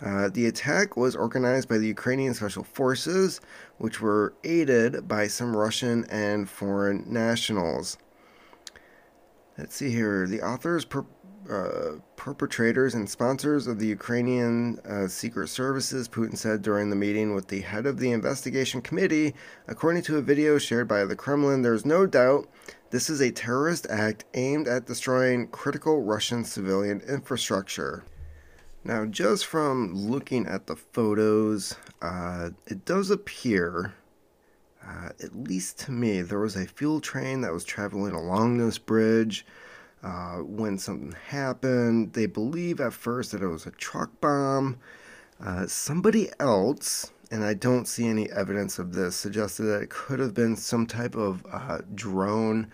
Uh, 0.00 0.28
the 0.28 0.46
attack 0.46 0.96
was 0.96 1.16
organized 1.16 1.68
by 1.68 1.76
the 1.78 1.88
Ukrainian 1.88 2.32
Special 2.32 2.62
Forces, 2.62 3.40
which 3.78 4.00
were 4.00 4.32
aided 4.44 5.08
by 5.08 5.26
some 5.26 5.56
Russian 5.56 6.04
and 6.04 6.48
foreign 6.48 7.04
nationals. 7.06 7.98
Let's 9.56 9.74
see 9.74 9.90
here. 9.90 10.26
The 10.28 10.40
authors 10.40 10.84
per, 10.84 11.04
uh, 11.50 11.98
perpetrators 12.14 12.94
and 12.94 13.10
sponsors 13.10 13.66
of 13.66 13.80
the 13.80 13.88
Ukrainian 13.88 14.78
uh, 14.80 15.08
secret 15.08 15.48
services, 15.48 16.08
Putin 16.08 16.36
said 16.36 16.62
during 16.62 16.90
the 16.90 16.96
meeting 16.96 17.34
with 17.34 17.48
the 17.48 17.62
head 17.62 17.84
of 17.84 17.98
the 17.98 18.12
investigation 18.12 18.80
committee. 18.80 19.34
According 19.66 20.02
to 20.02 20.18
a 20.18 20.22
video 20.22 20.58
shared 20.58 20.86
by 20.86 21.04
the 21.04 21.16
Kremlin, 21.16 21.62
there's 21.62 21.84
no 21.84 22.06
doubt 22.06 22.48
this 22.90 23.10
is 23.10 23.20
a 23.20 23.30
terrorist 23.30 23.86
act 23.90 24.24
aimed 24.34 24.66
at 24.66 24.86
destroying 24.86 25.48
critical 25.48 26.02
Russian 26.02 26.44
civilian 26.44 27.00
infrastructure. 27.02 28.04
Now, 28.84 29.04
just 29.04 29.44
from 29.44 29.94
looking 29.94 30.46
at 30.46 30.66
the 30.66 30.76
photos, 30.76 31.76
uh, 32.00 32.50
it 32.66 32.84
does 32.84 33.10
appear, 33.10 33.94
uh, 34.82 35.10
at 35.22 35.36
least 35.36 35.78
to 35.80 35.92
me, 35.92 36.22
there 36.22 36.38
was 36.38 36.56
a 36.56 36.66
fuel 36.66 37.00
train 37.00 37.42
that 37.42 37.52
was 37.52 37.64
traveling 37.64 38.14
along 38.14 38.56
this 38.56 38.78
bridge. 38.78 39.44
Uh, 40.02 40.36
when 40.36 40.78
something 40.78 41.14
happened, 41.28 42.12
they 42.12 42.26
believe 42.26 42.80
at 42.80 42.92
first 42.92 43.32
that 43.32 43.42
it 43.42 43.48
was 43.48 43.66
a 43.66 43.72
truck 43.72 44.18
bomb. 44.20 44.78
Uh, 45.44 45.66
somebody 45.66 46.30
else, 46.40 47.12
and 47.30 47.44
I 47.44 47.54
don't 47.54 47.86
see 47.86 48.06
any 48.06 48.30
evidence 48.30 48.78
of 48.78 48.94
this, 48.94 49.16
suggested 49.16 49.64
that 49.64 49.82
it 49.82 49.90
could 49.90 50.18
have 50.18 50.34
been 50.34 50.56
some 50.56 50.86
type 50.86 51.14
of 51.14 51.44
uh, 51.52 51.78
drone 51.94 52.68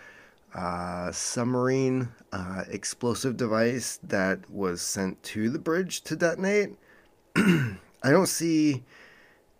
uh, 0.55 1.11
submarine 1.11 2.09
uh, 2.33 2.63
explosive 2.69 3.37
device 3.37 3.99
that 4.05 4.49
was 4.51 4.81
sent 4.81 5.21
to 5.25 5.51
the 5.51 5.59
bridge 5.59 6.03
to 6.03 6.15
detonate. 6.15 6.77
I 7.37 7.77
don't 8.11 8.29
see 8.29 8.85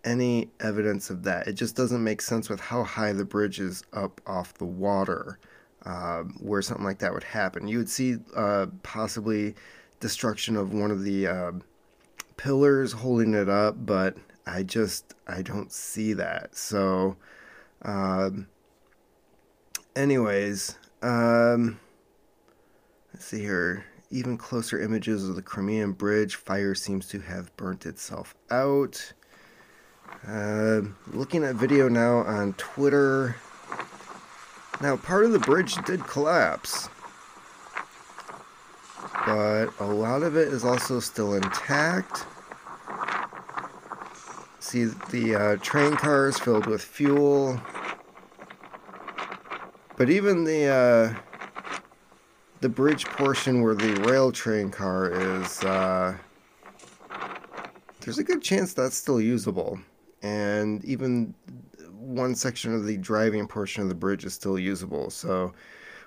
any 0.05 0.49
evidence 0.59 1.09
of 1.09 1.23
that. 1.23 1.47
It 1.47 1.53
just 1.53 1.75
doesn't 1.75 2.03
make 2.03 2.21
sense 2.21 2.47
with 2.47 2.59
how 2.59 2.83
high 2.83 3.11
the 3.11 3.25
bridge 3.25 3.59
is 3.59 3.83
up 3.91 4.21
off 4.25 4.53
the 4.53 4.65
water, 4.65 5.39
uh, 5.85 6.23
where 6.39 6.61
something 6.61 6.85
like 6.85 6.99
that 6.99 7.13
would 7.13 7.23
happen. 7.23 7.67
You 7.67 7.79
would 7.79 7.89
see 7.89 8.17
uh, 8.35 8.67
possibly 8.83 9.55
destruction 9.99 10.55
of 10.55 10.73
one 10.73 10.91
of 10.91 11.03
the 11.03 11.27
uh, 11.27 11.51
pillars 12.37 12.93
holding 12.93 13.33
it 13.33 13.49
up, 13.49 13.85
but 13.85 14.15
I 14.47 14.63
just 14.63 15.15
I 15.27 15.41
don't 15.41 15.71
see 15.71 16.13
that. 16.13 16.55
So, 16.55 17.17
um, 17.81 18.47
anyways, 19.95 20.77
um, 21.01 21.79
let's 23.13 23.25
see 23.25 23.41
here. 23.41 23.85
Even 24.11 24.37
closer 24.37 24.79
images 24.79 25.27
of 25.27 25.35
the 25.35 25.41
Crimean 25.41 25.91
Bridge. 25.93 26.35
Fire 26.35 26.75
seems 26.75 27.07
to 27.07 27.19
have 27.19 27.55
burnt 27.57 27.85
itself 27.85 28.35
out. 28.51 29.13
Uh, 30.27 30.81
looking 31.11 31.43
at 31.43 31.55
video 31.55 31.89
now 31.89 32.17
on 32.17 32.53
Twitter. 32.53 33.35
Now, 34.81 34.97
part 34.97 35.25
of 35.25 35.31
the 35.31 35.39
bridge 35.39 35.75
did 35.85 36.05
collapse. 36.05 36.87
But 39.25 39.67
a 39.79 39.85
lot 39.85 40.21
of 40.21 40.37
it 40.37 40.49
is 40.49 40.63
also 40.63 40.99
still 40.99 41.33
intact. 41.33 42.25
See 44.65 44.85
the 44.85 45.35
uh, 45.35 45.55
train 45.57 45.95
cars 45.95 46.39
filled 46.39 46.65
with 46.65 46.81
fuel. 46.81 47.61
But 49.95 50.09
even 50.09 50.43
the 50.43 50.65
uh, 50.65 51.13
the 52.61 52.69
bridge 52.69 53.05
portion 53.05 53.61
where 53.61 53.75
the 53.75 53.93
rail 54.01 54.31
train 54.31 54.71
car 54.71 55.11
is, 55.11 55.63
uh, 55.63 56.17
there's 58.01 58.17
a 58.17 58.23
good 58.23 58.41
chance 58.41 58.73
that's 58.73 58.97
still 58.97 59.21
usable, 59.21 59.77
and 60.23 60.83
even 60.83 61.35
one 61.91 62.33
section 62.33 62.73
of 62.73 62.87
the 62.87 62.97
driving 62.97 63.47
portion 63.47 63.83
of 63.83 63.89
the 63.89 63.93
bridge 63.93 64.25
is 64.25 64.33
still 64.33 64.57
usable. 64.57 65.11
So, 65.11 65.53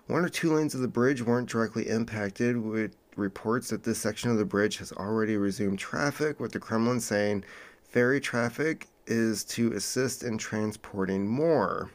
one 0.08 0.24
or 0.24 0.28
two 0.28 0.52
lanes 0.52 0.74
of 0.74 0.80
the 0.80 0.88
bridge 0.88 1.22
weren't 1.22 1.48
directly 1.48 1.88
impacted, 1.88 2.56
with 2.56 2.96
reports 3.14 3.70
that 3.70 3.84
this 3.84 3.98
section 3.98 4.32
of 4.32 4.36
the 4.36 4.44
bridge 4.44 4.78
has 4.78 4.90
already 4.90 5.36
resumed 5.36 5.78
traffic, 5.78 6.40
with 6.40 6.50
the 6.50 6.58
Kremlin 6.58 6.98
saying 6.98 7.44
ferry 7.88 8.20
traffic 8.20 8.86
is 9.06 9.42
to 9.44 9.72
assist 9.72 10.22
in 10.22 10.38
transporting 10.38 11.26
more. 11.26 11.90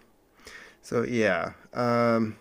So 0.82 1.04
yeah, 1.04 1.54
um, 1.74 2.38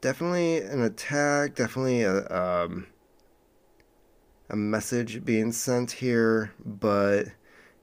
definitely 0.00 0.58
an 0.58 0.82
attack. 0.82 1.54
Definitely 1.54 2.02
a 2.02 2.26
um, 2.28 2.86
a 4.48 4.56
message 4.56 5.24
being 5.24 5.52
sent 5.52 5.92
here, 5.92 6.52
but 6.64 7.28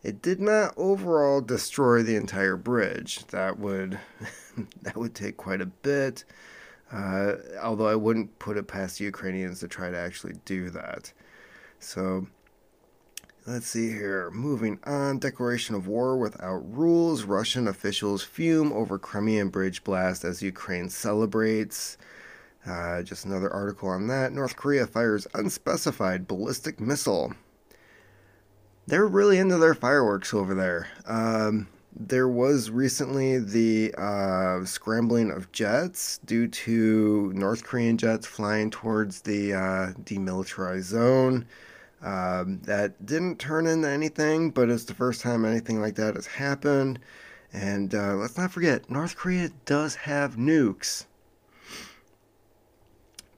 it 0.04 0.22
did 0.22 0.41
not 0.41 0.74
overall 0.76 1.41
destroy 1.41 2.04
the 2.04 2.15
entire 2.15 2.58
bridge. 2.58 3.26
That 3.28 3.60
would 3.60 4.00
that 4.82 4.98
would 4.98 5.15
take 5.15 5.38
quite 5.38 5.62
a 5.62 5.67
bit. 5.67 6.26
Uh, 6.91 7.34
although 7.62 7.88
I 7.88 7.95
wouldn't 7.95 8.39
put 8.39 8.58
it 8.58 8.67
past 8.67 8.98
the 8.98 9.06
Ukrainians 9.06 9.60
to 9.60 9.67
try 9.67 9.91
to 9.91 9.98
actually 9.98 10.36
do 10.45 10.69
that. 10.69 11.12
So 11.80 12.28
Let's 13.48 13.68
see 13.68 13.90
here. 13.90 14.30
Moving 14.32 14.78
on. 14.84 15.20
Declaration 15.20 15.74
of 15.74 15.88
war 15.88 16.18
without 16.18 16.70
rules. 16.70 17.24
Russian 17.24 17.70
officials 17.70 18.22
fume 18.22 18.74
over 18.74 19.00
Crimean 19.00 19.48
bridge 19.48 19.86
blast 19.86 20.26
as 20.26 20.42
Ukraine 20.42 20.90
celebrates. 20.90 21.98
Uh, 22.66 23.04
just 23.04 23.24
another 23.24 23.50
article 23.50 23.88
on 23.88 24.08
that. 24.08 24.34
North 24.34 24.58
Korea 24.58 24.86
fires 24.86 25.28
unspecified 25.34 26.28
ballistic 26.28 26.82
missile. 26.82 27.36
They're 28.86 29.08
really 29.08 29.38
into 29.38 29.58
their 29.58 29.76
fireworks 29.76 30.34
over 30.34 30.54
there. 30.54 30.90
Um, 31.06 31.70
there 31.96 32.28
was 32.28 32.70
recently 32.70 33.40
the 33.40 33.96
uh, 33.98 34.66
scrambling 34.66 35.32
of 35.32 35.54
jets 35.54 36.18
due 36.26 36.50
to 36.50 37.32
North 37.34 37.64
Korean 37.64 37.98
jets 37.98 38.28
flying 38.28 38.72
towards 38.72 39.22
the 39.22 39.54
uh, 39.54 39.94
demilitarized 40.04 40.82
zone. 40.82 41.46
Um, 42.08 42.62
that 42.63 43.06
didn't 43.06 43.38
turn 43.38 43.67
into 43.67 43.89
anything, 43.89 44.52
but 44.52 44.70
it's 44.70 44.86
the 44.86 44.93
first 44.93 45.20
time 45.20 45.43
anything 45.43 45.82
like 45.82 45.96
that 45.96 46.15
has 46.15 46.26
happened. 46.26 47.00
And 47.52 47.93
uh, 47.93 48.15
let's 48.15 48.38
not 48.38 48.50
forget, 48.50 48.89
North 48.89 49.17
Korea 49.17 49.50
does 49.65 49.96
have 49.96 50.38
nukes. 50.38 51.06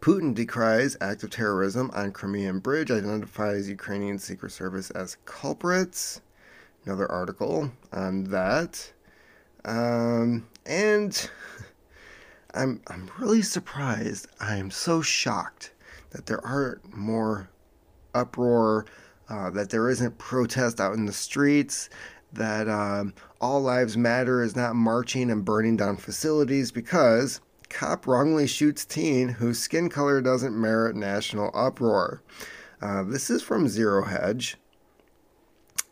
Putin 0.02 0.36
decries 0.36 0.96
act 1.02 1.24
of 1.24 1.32
terrorism 1.32 1.90
on 1.96 2.12
Crimean 2.12 2.60
Bridge, 2.60 2.92
identifies 2.92 3.68
Ukrainian 3.68 4.20
Secret 4.20 4.52
Service 4.52 4.92
as 4.92 5.18
culprits. 5.26 6.22
Another 6.86 7.12
article 7.12 7.72
on 7.92 8.26
that. 8.26 8.94
Um, 9.66 10.48
and 10.68 11.28
I'm, 12.54 12.84
I'm 12.86 13.10
really 13.18 13.42
surprised. 13.42 14.28
I'm 14.40 14.70
so 14.70 15.02
shocked 15.02 15.74
that 16.12 16.28
there 16.28 16.46
aren't 16.46 16.96
more 16.96 17.50
uproar, 18.20 18.86
uh, 19.30 19.50
that 19.52 19.70
there 19.70 19.90
isn't 19.90 20.18
protest 20.18 20.80
out 20.80 20.94
in 20.94 21.06
the 21.06 21.14
streets, 21.14 21.90
that 22.34 22.68
um, 22.68 23.14
All 23.42 23.62
Lives 23.62 23.98
Matter 23.98 24.42
is 24.42 24.56
not 24.56 24.76
marching 24.76 25.32
and 25.32 25.46
burning 25.46 25.78
down 25.78 25.98
facilities 25.98 26.72
because 26.72 27.42
cop 27.70 28.08
wrongly 28.08 28.48
shoots 28.48 28.86
teen 28.86 29.30
whose 29.30 29.60
skin 29.60 29.90
color 29.90 30.22
doesn't 30.22 30.60
merit 30.60 30.96
national 30.96 31.52
uproar. 31.54 32.22
Uh, 32.82 33.04
this 33.04 33.30
is 33.30 33.42
from 33.42 33.68
Zero 33.68 34.06
Hedge 34.06 34.58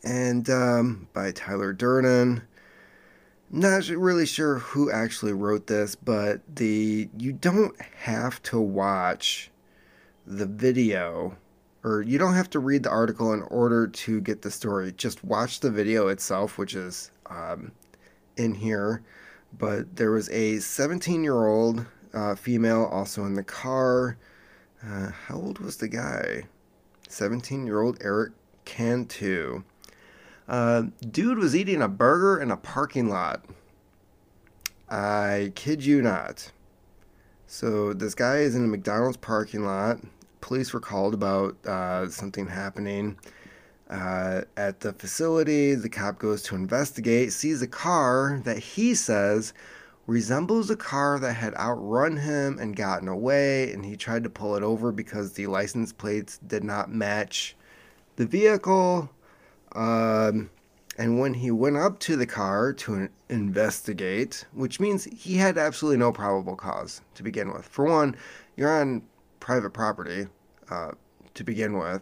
and 0.04 0.50
um, 0.50 1.08
by 1.13 1.32
Tyler 1.32 1.74
Durden. 1.74 2.44
Not 3.50 3.88
really 3.88 4.26
sure 4.26 4.60
who 4.60 4.92
actually 4.92 5.34
wrote 5.34 5.68
this, 5.68 5.96
but 5.96 6.42
the 6.54 7.10
you 7.18 7.32
don't 7.32 7.80
have 8.00 8.42
to 8.44 8.60
watch 8.60 9.52
the 10.26 10.46
video 10.46 11.38
or 11.88 12.02
you 12.02 12.17
don't 12.17 12.34
have 12.34 12.50
to 12.50 12.60
read 12.60 12.84
the 12.84 12.89
article 12.89 13.34
in 13.34 13.41
order 13.43 13.88
to 13.88 14.19
get 14.19 14.41
the 14.41 14.52
story. 14.52 14.91
Just 14.97 15.23
watch 15.23 15.62
the 15.62 15.71
video 15.71 16.10
itself, 16.10 16.58
which 16.58 16.76
is 16.76 17.12
um, 17.28 17.71
in 18.36 18.54
here. 18.54 19.04
But 19.58 19.95
there 19.95 20.12
was 20.12 20.30
a 20.30 20.60
17 20.60 21.23
year 21.23 21.47
old 21.47 21.86
uh, 22.13 22.36
female 22.36 22.89
also 22.91 23.23
in 23.26 23.36
the 23.36 23.43
car. 23.43 24.17
Uh, 24.86 25.12
how 25.12 25.36
old 25.36 25.60
was 25.60 25.78
the 25.78 25.88
guy? 25.88 26.43
17 27.08 27.65
year 27.65 27.82
old 27.82 27.97
Eric 28.02 28.34
Cantu. 28.65 29.63
Uh, 30.47 30.84
dude 31.10 31.38
was 31.38 31.56
eating 31.56 31.82
a 31.82 31.88
burger 31.88 32.41
in 32.41 32.52
a 32.52 32.58
parking 32.58 33.08
lot. 33.08 33.45
I 34.89 35.54
kid 35.56 35.86
you 35.86 36.02
not. 36.02 36.52
So 37.45 37.93
this 37.93 38.13
guy 38.13 38.38
is 38.39 38.56
in 38.56 38.65
a 38.65 38.67
McDonald's 38.67 39.17
parking 39.17 39.63
lot 39.63 40.00
police 40.41 40.73
were 40.73 40.80
called 40.80 41.13
about 41.13 41.58
uh, 41.65 42.10
something 42.10 42.47
happening 42.47 43.17
uh, 43.89 44.41
at 44.56 44.80
the 44.80 44.93
facility. 44.93 45.76
The 45.76 45.89
cop 45.89 46.19
goes 46.19 46.41
to 46.43 46.56
investigate, 46.56 47.34
sees 47.34 47.62
a 47.62 47.67
car 47.67 48.41
that 48.43 48.60
he 48.60 48.95
says 48.95 49.54
resembles 50.08 50.69
a 50.69 50.76
car 50.76 51.19
that 51.19 51.34
had 51.34 51.54
outrun 51.56 52.15
him 52.17 52.58
and 52.60 52.76
gotten 52.76 53.10
away, 53.10 53.71
and 53.73 53.86
he 53.86 53.97
tried 53.97 54.23
to 54.23 54.30
pull 54.30 54.56
it 54.56 54.63
over 54.63 54.91
because 54.91 55.34
the 55.34 55.47
license 55.47 55.91
plates 55.91 56.39
did 56.47 56.63
not 56.63 56.89
match 56.89 57.56
the 58.15 58.26
vehicle. 58.26 59.10
Um, 59.73 60.50
and 60.97 61.19
when 61.19 61.34
he 61.36 61.52
went 61.52 61.78
up 61.78 62.00
to 62.00 62.15
the 62.15 62.26
car 62.26 62.73
to 62.73 63.10
investigate, 63.30 64.45
which 64.54 64.80
means 64.80 65.04
he 65.04 65.36
had 65.36 65.58
absolutely 65.58 66.00
no 66.00 66.12
probable 66.12 66.56
cause 66.56 67.02
to 67.15 67.21
begin 67.21 67.54
with. 67.54 67.65
For 67.65 67.86
one, 67.86 68.15
you're 68.56 68.82
on 68.82 69.04
private 69.48 69.70
property. 69.70 70.28
Uh, 70.70 70.92
to 71.34 71.44
begin 71.46 71.78
with. 71.78 72.02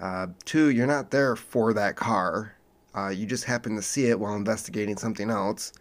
Uh, 0.00 0.26
two, 0.44 0.70
you're 0.70 0.88
not 0.88 1.12
there 1.12 1.36
for 1.36 1.72
that 1.72 1.94
car. 1.94 2.56
Uh, 2.96 3.10
you 3.10 3.26
just 3.26 3.44
happen 3.44 3.76
to 3.76 3.82
see 3.82 4.06
it 4.06 4.18
while 4.18 4.34
investigating 4.34 4.96
something 4.96 5.30
else. 5.30 5.72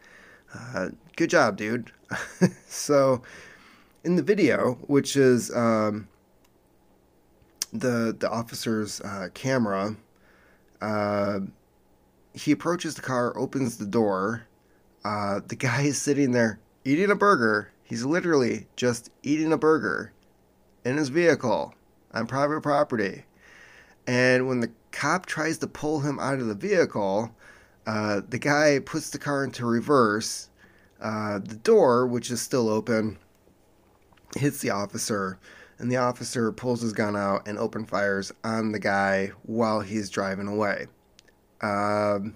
Uh, 0.53 0.89
good 1.15 1.31
job, 1.31 1.57
dude. 1.57 1.91
so, 2.67 3.23
in 4.03 4.17
the 4.17 4.21
video, 4.21 4.77
which 4.85 5.15
is 5.15 5.51
um, 5.55 6.07
the 7.73 8.15
the 8.19 8.29
officer's 8.29 9.01
uh, 9.01 9.29
camera, 9.33 9.95
uh, 10.81 11.39
he 12.33 12.51
approaches 12.51 12.93
the 12.93 13.01
car, 13.01 13.35
opens 13.35 13.77
the 13.77 13.87
door. 13.87 14.45
The 15.03 15.55
guy 15.57 15.83
is 15.83 15.99
sitting 15.99 16.33
there 16.33 16.59
eating 16.85 17.09
a 17.09 17.15
burger. 17.15 17.71
He's 17.83 18.05
literally 18.05 18.67
just 18.75 19.09
eating 19.23 19.51
a 19.51 19.57
burger 19.57 20.13
in 20.85 20.97
his 20.97 21.09
vehicle 21.09 21.73
on 22.13 22.27
private 22.27 22.61
property. 22.61 23.25
And 24.07 24.47
when 24.47 24.59
the 24.59 24.71
cop 24.91 25.25
tries 25.25 25.57
to 25.59 25.67
pull 25.67 25.99
him 25.99 26.19
out 26.19 26.39
of 26.39 26.47
the 26.47 26.55
vehicle, 26.55 27.31
uh, 27.85 28.21
the 28.27 28.39
guy 28.39 28.79
puts 28.79 29.09
the 29.09 29.19
car 29.19 29.43
into 29.43 29.65
reverse. 29.65 30.49
Uh, 31.01 31.39
the 31.39 31.55
door, 31.55 32.05
which 32.07 32.29
is 32.29 32.41
still 32.41 32.69
open, 32.69 33.17
hits 34.35 34.59
the 34.59 34.69
officer, 34.69 35.39
and 35.77 35.91
the 35.91 35.97
officer 35.97 36.51
pulls 36.51 36.81
his 36.81 36.91
gun 36.91 37.15
out 37.15 37.47
and 37.47 37.57
open 37.57 37.85
fires 37.85 38.33
on 38.43 38.71
the 38.71 38.79
guy 38.79 39.31
while 39.43 39.79
he's 39.79 40.09
driving 40.09 40.47
away. 40.47 40.87
Um, 41.61 42.35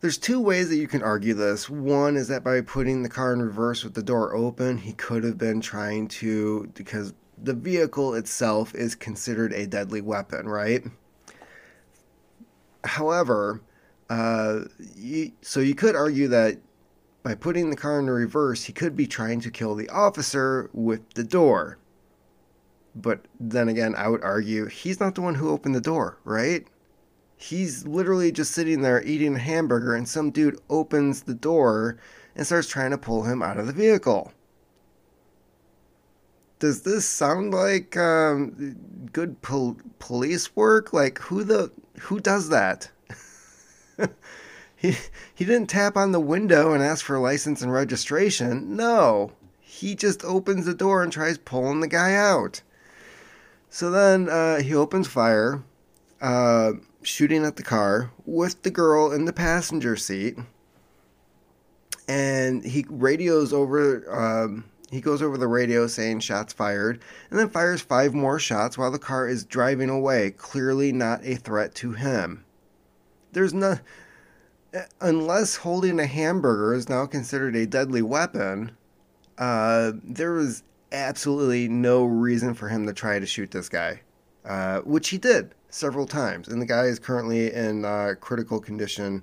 there's 0.00 0.18
two 0.18 0.40
ways 0.40 0.68
that 0.68 0.76
you 0.76 0.86
can 0.86 1.02
argue 1.02 1.34
this. 1.34 1.68
One 1.68 2.16
is 2.16 2.28
that 2.28 2.44
by 2.44 2.60
putting 2.60 3.02
the 3.02 3.08
car 3.08 3.32
in 3.32 3.42
reverse 3.42 3.82
with 3.82 3.94
the 3.94 4.02
door 4.02 4.34
open, 4.34 4.78
he 4.78 4.92
could 4.92 5.24
have 5.24 5.38
been 5.38 5.60
trying 5.60 6.08
to, 6.08 6.70
because 6.74 7.14
the 7.42 7.54
vehicle 7.54 8.14
itself 8.14 8.74
is 8.74 8.94
considered 8.94 9.52
a 9.52 9.66
deadly 9.66 10.00
weapon, 10.00 10.48
right? 10.48 10.84
However, 12.84 13.60
uh, 14.08 14.60
you, 14.96 15.32
so 15.42 15.60
you 15.60 15.74
could 15.74 15.96
argue 15.96 16.28
that 16.28 16.58
by 17.22 17.34
putting 17.34 17.70
the 17.70 17.76
car 17.76 17.98
in 17.98 18.08
reverse, 18.08 18.64
he 18.64 18.72
could 18.72 18.96
be 18.96 19.06
trying 19.06 19.40
to 19.40 19.50
kill 19.50 19.74
the 19.74 19.88
officer 19.88 20.70
with 20.72 21.12
the 21.14 21.24
door. 21.24 21.78
But 22.94 23.26
then 23.38 23.68
again, 23.68 23.94
I 23.96 24.08
would 24.08 24.22
argue 24.22 24.66
he's 24.66 25.00
not 25.00 25.14
the 25.14 25.20
one 25.20 25.34
who 25.34 25.50
opened 25.50 25.74
the 25.74 25.80
door, 25.80 26.18
right? 26.24 26.66
He's 27.40 27.86
literally 27.86 28.32
just 28.32 28.52
sitting 28.52 28.82
there 28.82 29.02
eating 29.04 29.36
a 29.36 29.38
hamburger, 29.38 29.94
and 29.94 30.08
some 30.08 30.32
dude 30.32 30.60
opens 30.68 31.22
the 31.22 31.34
door 31.34 31.96
and 32.34 32.44
starts 32.44 32.68
trying 32.68 32.90
to 32.90 32.98
pull 32.98 33.22
him 33.22 33.42
out 33.42 33.58
of 33.58 33.68
the 33.68 33.72
vehicle. 33.72 34.32
Does 36.58 36.82
this 36.82 37.06
sound 37.06 37.54
like 37.54 37.96
um, 37.96 38.76
good 39.12 39.40
pol- 39.40 39.76
police 40.00 40.56
work? 40.56 40.92
Like 40.92 41.20
who 41.20 41.44
the 41.44 41.70
who 42.00 42.18
does 42.18 42.48
that? 42.48 42.90
he 44.76 44.96
he 45.32 45.44
didn't 45.44 45.70
tap 45.70 45.96
on 45.96 46.10
the 46.10 46.18
window 46.18 46.72
and 46.72 46.82
ask 46.82 47.04
for 47.04 47.20
license 47.20 47.62
and 47.62 47.72
registration. 47.72 48.74
No, 48.74 49.30
he 49.60 49.94
just 49.94 50.24
opens 50.24 50.66
the 50.66 50.74
door 50.74 51.04
and 51.04 51.12
tries 51.12 51.38
pulling 51.38 51.78
the 51.78 51.86
guy 51.86 52.14
out. 52.14 52.62
So 53.70 53.92
then 53.92 54.28
uh, 54.28 54.60
he 54.60 54.74
opens 54.74 55.06
fire. 55.06 55.62
Uh, 56.20 56.72
shooting 57.02 57.44
at 57.44 57.56
the 57.56 57.62
car 57.62 58.10
with 58.26 58.62
the 58.62 58.70
girl 58.70 59.12
in 59.12 59.24
the 59.24 59.32
passenger 59.32 59.96
seat. 59.96 60.36
And 62.08 62.64
he 62.64 62.86
radios 62.88 63.52
over, 63.52 64.04
um, 64.10 64.64
he 64.90 65.00
goes 65.00 65.20
over 65.20 65.36
the 65.36 65.46
radio 65.46 65.86
saying 65.86 66.20
shots 66.20 66.52
fired, 66.52 67.00
and 67.30 67.38
then 67.38 67.50
fires 67.50 67.82
five 67.82 68.14
more 68.14 68.38
shots 68.38 68.78
while 68.78 68.90
the 68.90 68.98
car 68.98 69.28
is 69.28 69.44
driving 69.44 69.90
away, 69.90 70.30
clearly 70.30 70.92
not 70.92 71.24
a 71.24 71.34
threat 71.34 71.74
to 71.76 71.92
him. 71.92 72.44
There's 73.32 73.52
no, 73.52 73.78
unless 75.00 75.56
holding 75.56 76.00
a 76.00 76.06
hamburger 76.06 76.74
is 76.74 76.88
now 76.88 77.06
considered 77.06 77.56
a 77.56 77.66
deadly 77.66 78.02
weapon, 78.02 78.72
uh, 79.36 79.92
there 80.02 80.32
was 80.32 80.62
absolutely 80.92 81.68
no 81.68 82.04
reason 82.04 82.54
for 82.54 82.68
him 82.68 82.86
to 82.86 82.92
try 82.92 83.18
to 83.18 83.26
shoot 83.26 83.50
this 83.50 83.68
guy, 83.68 84.00
uh, 84.48 84.80
which 84.80 85.10
he 85.10 85.18
did 85.18 85.54
several 85.70 86.06
times, 86.06 86.48
and 86.48 86.60
the 86.60 86.66
guy 86.66 86.84
is 86.84 86.98
currently 86.98 87.52
in 87.52 87.84
uh, 87.84 88.14
critical 88.20 88.58
condition 88.58 89.22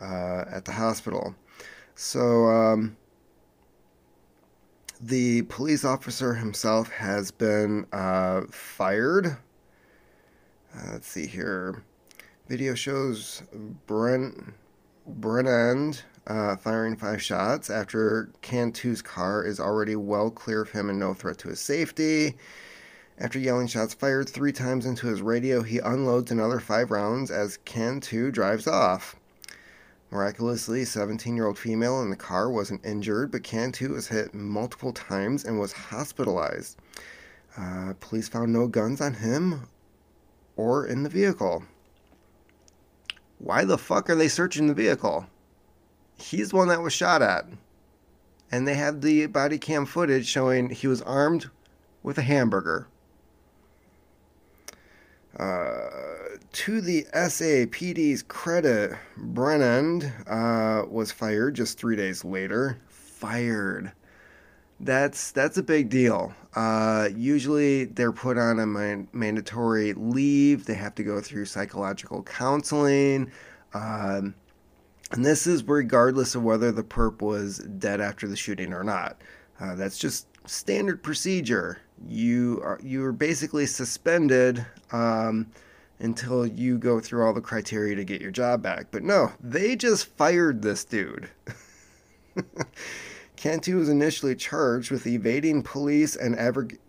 uh, 0.00 0.44
at 0.50 0.64
the 0.64 0.72
hospital. 0.72 1.34
So, 1.94 2.46
um, 2.46 2.96
the 5.00 5.42
police 5.42 5.84
officer 5.84 6.34
himself 6.34 6.90
has 6.90 7.30
been 7.30 7.86
uh, 7.92 8.42
fired. 8.50 9.26
Uh, 9.26 10.92
let's 10.92 11.06
see 11.06 11.26
here. 11.26 11.82
Video 12.48 12.74
shows 12.74 13.42
Brent 13.86 14.54
Brennan 15.06 15.94
uh, 16.26 16.56
firing 16.56 16.96
five 16.96 17.22
shots 17.22 17.70
after 17.70 18.30
Cantu's 18.42 19.02
car 19.02 19.44
is 19.44 19.60
already 19.60 19.96
well 19.96 20.30
clear 20.30 20.62
of 20.62 20.70
him 20.70 20.90
and 20.90 20.98
no 20.98 21.14
threat 21.14 21.38
to 21.38 21.48
his 21.48 21.60
safety. 21.60 22.36
After 23.18 23.38
yelling 23.38 23.66
shots 23.66 23.94
fired 23.94 24.28
three 24.28 24.52
times 24.52 24.84
into 24.84 25.06
his 25.06 25.22
radio, 25.22 25.62
he 25.62 25.78
unloads 25.78 26.30
another 26.30 26.60
five 26.60 26.90
rounds 26.90 27.30
as 27.30 27.58
Cantu 27.64 28.30
drives 28.30 28.66
off. 28.66 29.16
Miraculously, 30.10 30.84
17 30.84 31.34
year 31.34 31.46
old 31.46 31.58
female 31.58 32.02
in 32.02 32.10
the 32.10 32.16
car 32.16 32.50
wasn't 32.50 32.84
injured, 32.84 33.30
but 33.30 33.42
Cantu 33.42 33.94
was 33.94 34.08
hit 34.08 34.34
multiple 34.34 34.92
times 34.92 35.46
and 35.46 35.58
was 35.58 35.72
hospitalized. 35.72 36.76
Uh, 37.56 37.94
police 38.00 38.28
found 38.28 38.52
no 38.52 38.68
guns 38.68 39.00
on 39.00 39.14
him 39.14 39.66
or 40.54 40.86
in 40.86 41.02
the 41.02 41.08
vehicle. 41.08 41.64
Why 43.38 43.64
the 43.64 43.78
fuck 43.78 44.10
are 44.10 44.14
they 44.14 44.28
searching 44.28 44.66
the 44.66 44.74
vehicle? 44.74 45.26
He's 46.18 46.50
the 46.50 46.56
one 46.56 46.68
that 46.68 46.82
was 46.82 46.92
shot 46.92 47.22
at. 47.22 47.46
And 48.52 48.68
they 48.68 48.74
have 48.74 49.00
the 49.00 49.24
body 49.26 49.56
cam 49.56 49.86
footage 49.86 50.26
showing 50.26 50.68
he 50.68 50.86
was 50.86 51.00
armed 51.00 51.50
with 52.02 52.18
a 52.18 52.22
hamburger. 52.22 52.88
Uh, 55.38 56.38
to 56.52 56.80
the 56.80 57.06
SAPD's 57.12 58.22
credit, 58.22 58.92
Brennan 59.16 60.02
uh, 60.26 60.84
was 60.88 61.12
fired 61.12 61.54
just 61.54 61.78
three 61.78 61.96
days 61.96 62.24
later. 62.24 62.78
Fired. 62.88 63.92
That's 64.80 65.32
that's 65.32 65.58
a 65.58 65.62
big 65.62 65.88
deal. 65.88 66.34
Uh, 66.54 67.08
usually 67.14 67.84
they're 67.84 68.12
put 68.12 68.38
on 68.38 68.58
a 68.60 68.66
man- 68.66 69.08
mandatory 69.12 69.92
leave. 69.94 70.66
They 70.66 70.74
have 70.74 70.94
to 70.96 71.02
go 71.02 71.20
through 71.20 71.46
psychological 71.46 72.22
counseling. 72.22 73.30
Um, 73.74 74.34
and 75.12 75.24
this 75.24 75.46
is 75.46 75.62
regardless 75.64 76.34
of 76.34 76.42
whether 76.42 76.72
the 76.72 76.82
perp 76.82 77.22
was 77.22 77.58
dead 77.58 78.00
after 78.00 78.26
the 78.26 78.36
shooting 78.36 78.72
or 78.72 78.84
not. 78.84 79.20
Uh, 79.60 79.74
that's 79.74 79.98
just 79.98 80.26
standard 80.46 81.02
procedure 81.02 81.80
you 82.08 82.60
are 82.62 82.78
you 82.82 83.04
are 83.04 83.12
basically 83.12 83.66
suspended 83.66 84.64
um, 84.92 85.46
until 85.98 86.46
you 86.46 86.78
go 86.78 87.00
through 87.00 87.24
all 87.24 87.32
the 87.32 87.40
criteria 87.40 87.94
to 87.96 88.04
get 88.04 88.20
your 88.20 88.30
job 88.30 88.62
back. 88.62 88.86
But 88.90 89.02
no, 89.02 89.32
they 89.40 89.76
just 89.76 90.06
fired 90.16 90.62
this 90.62 90.84
dude. 90.84 91.30
Cantu 93.36 93.78
was 93.78 93.88
initially 93.88 94.34
charged 94.34 94.90
with 94.90 95.06
evading 95.06 95.62
police 95.62 96.16
and 96.16 96.38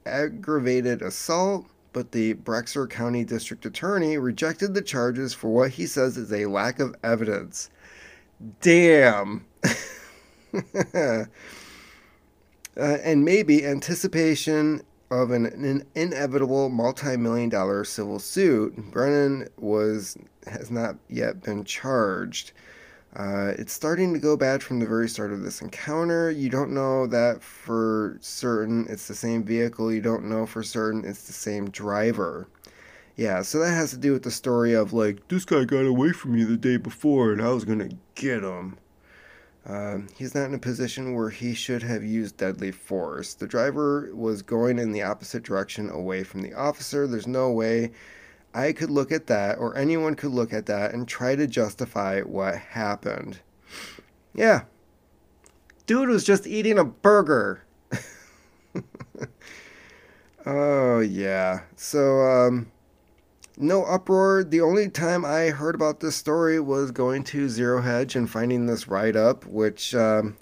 aggravated 0.06 1.02
assault, 1.02 1.68
but 1.94 2.12
the 2.12 2.34
Bexar 2.34 2.88
County 2.88 3.26
District 3.26 3.66
Attorney 3.66 4.18
rejected 4.18 4.74
the 4.74 4.82
charges 4.82 5.34
for 5.34 5.50
what 5.50 5.72
he 5.72 5.86
says 5.86 6.18
is 6.18 6.32
a 6.32 6.46
lack 6.46 6.80
of 6.80 6.96
evidence. 7.04 7.70
Damn. 8.62 9.46
uh, 10.94 11.26
and 12.76 13.26
maybe 13.26 13.66
anticipation 13.66 14.82
of 15.10 15.32
an, 15.32 15.46
an 15.46 15.84
inevitable 15.96 16.70
multi-million 16.70 17.50
dollar 17.50 17.84
civil 17.84 18.20
suit, 18.20 18.76
Brennan 18.92 19.48
was 19.58 20.18
has 20.48 20.72
not 20.72 20.98
yet 21.10 21.42
been 21.44 21.64
charged. 21.64 22.52
Uh, 23.16 23.54
it's 23.58 23.74
starting 23.74 24.14
to 24.14 24.20
go 24.20 24.38
bad 24.38 24.62
from 24.62 24.80
the 24.80 24.86
very 24.86 25.10
start 25.10 25.32
of 25.32 25.42
this 25.42 25.62
encounter. 25.62 26.30
You 26.30 26.50
don't 26.50 26.72
know 26.72 27.08
that 27.08 27.42
for 27.42 28.18
certain 28.22 28.86
it's 28.90 29.08
the 29.08 29.16
same 29.16 29.44
vehicle. 29.44 29.92
You 29.92 30.02
don't 30.02 30.26
know 30.26 30.46
for 30.46 30.62
certain 30.62 31.04
it's 31.04 31.24
the 31.26 31.34
same 31.34 31.70
driver. 31.70 32.48
Yeah, 33.16 33.42
so 33.42 33.60
that 33.60 33.72
has 33.72 33.90
to 33.92 33.98
do 33.98 34.14
with 34.14 34.22
the 34.24 34.32
story 34.32 34.74
of 34.74 34.94
like, 34.94 35.28
this 35.30 35.46
guy 35.46 35.64
got 35.64 35.86
away 35.86 36.12
from 36.12 36.34
me 36.34 36.44
the 36.44 36.58
day 36.58 36.78
before 36.78 37.32
and 37.32 37.42
I 37.42 37.50
was 37.50 37.66
gonna 37.66 37.90
get 38.14 38.44
him. 38.44 38.78
Um, 39.68 40.08
he's 40.16 40.34
not 40.34 40.46
in 40.46 40.54
a 40.54 40.60
position 40.60 41.14
where 41.14 41.30
he 41.30 41.54
should 41.54 41.84
have 41.84 42.04
used 42.04 42.38
deadly 42.38 42.72
force. 42.72 43.34
The 43.34 43.48
driver 43.48 44.10
was 44.14 44.42
going 44.42 44.80
in 44.80 44.94
the 44.94 45.04
opposite 45.04 45.44
direction 45.44 45.90
away 45.90 46.24
from 46.24 46.42
the 46.42 46.54
officer. 46.54 47.06
There's 47.06 47.28
no 47.28 47.52
way 47.52 47.92
I 48.54 48.72
could 48.72 48.90
look 48.90 49.12
at 49.12 49.28
that, 49.28 49.58
or 49.58 49.78
anyone 49.78 50.16
could 50.16 50.32
look 50.32 50.54
at 50.54 50.68
that, 50.68 50.94
and 50.94 51.08
try 51.08 51.36
to 51.36 51.48
justify 51.48 52.22
what 52.22 52.56
happened. 52.56 53.40
Yeah. 54.34 54.64
Dude 55.86 56.10
was 56.10 56.24
just 56.24 56.48
eating 56.48 56.80
a 56.80 56.86
burger. 56.86 57.64
Oh 60.50 61.02
yeah. 61.02 61.64
So 61.76 62.22
um 62.22 62.72
no 63.58 63.84
uproar. 63.84 64.44
The 64.44 64.62
only 64.62 64.90
time 64.90 65.26
I 65.26 65.50
heard 65.50 65.76
about 65.76 66.00
this 66.00 66.16
story 66.16 66.60
was 66.60 66.92
going 66.92 67.24
to 67.26 67.50
Zero 67.50 67.82
Hedge 67.82 68.16
and 68.16 68.30
finding 68.30 68.66
this 68.66 68.88
write 68.88 69.16
up, 69.16 69.46
which 69.46 69.94
um, 69.96 70.38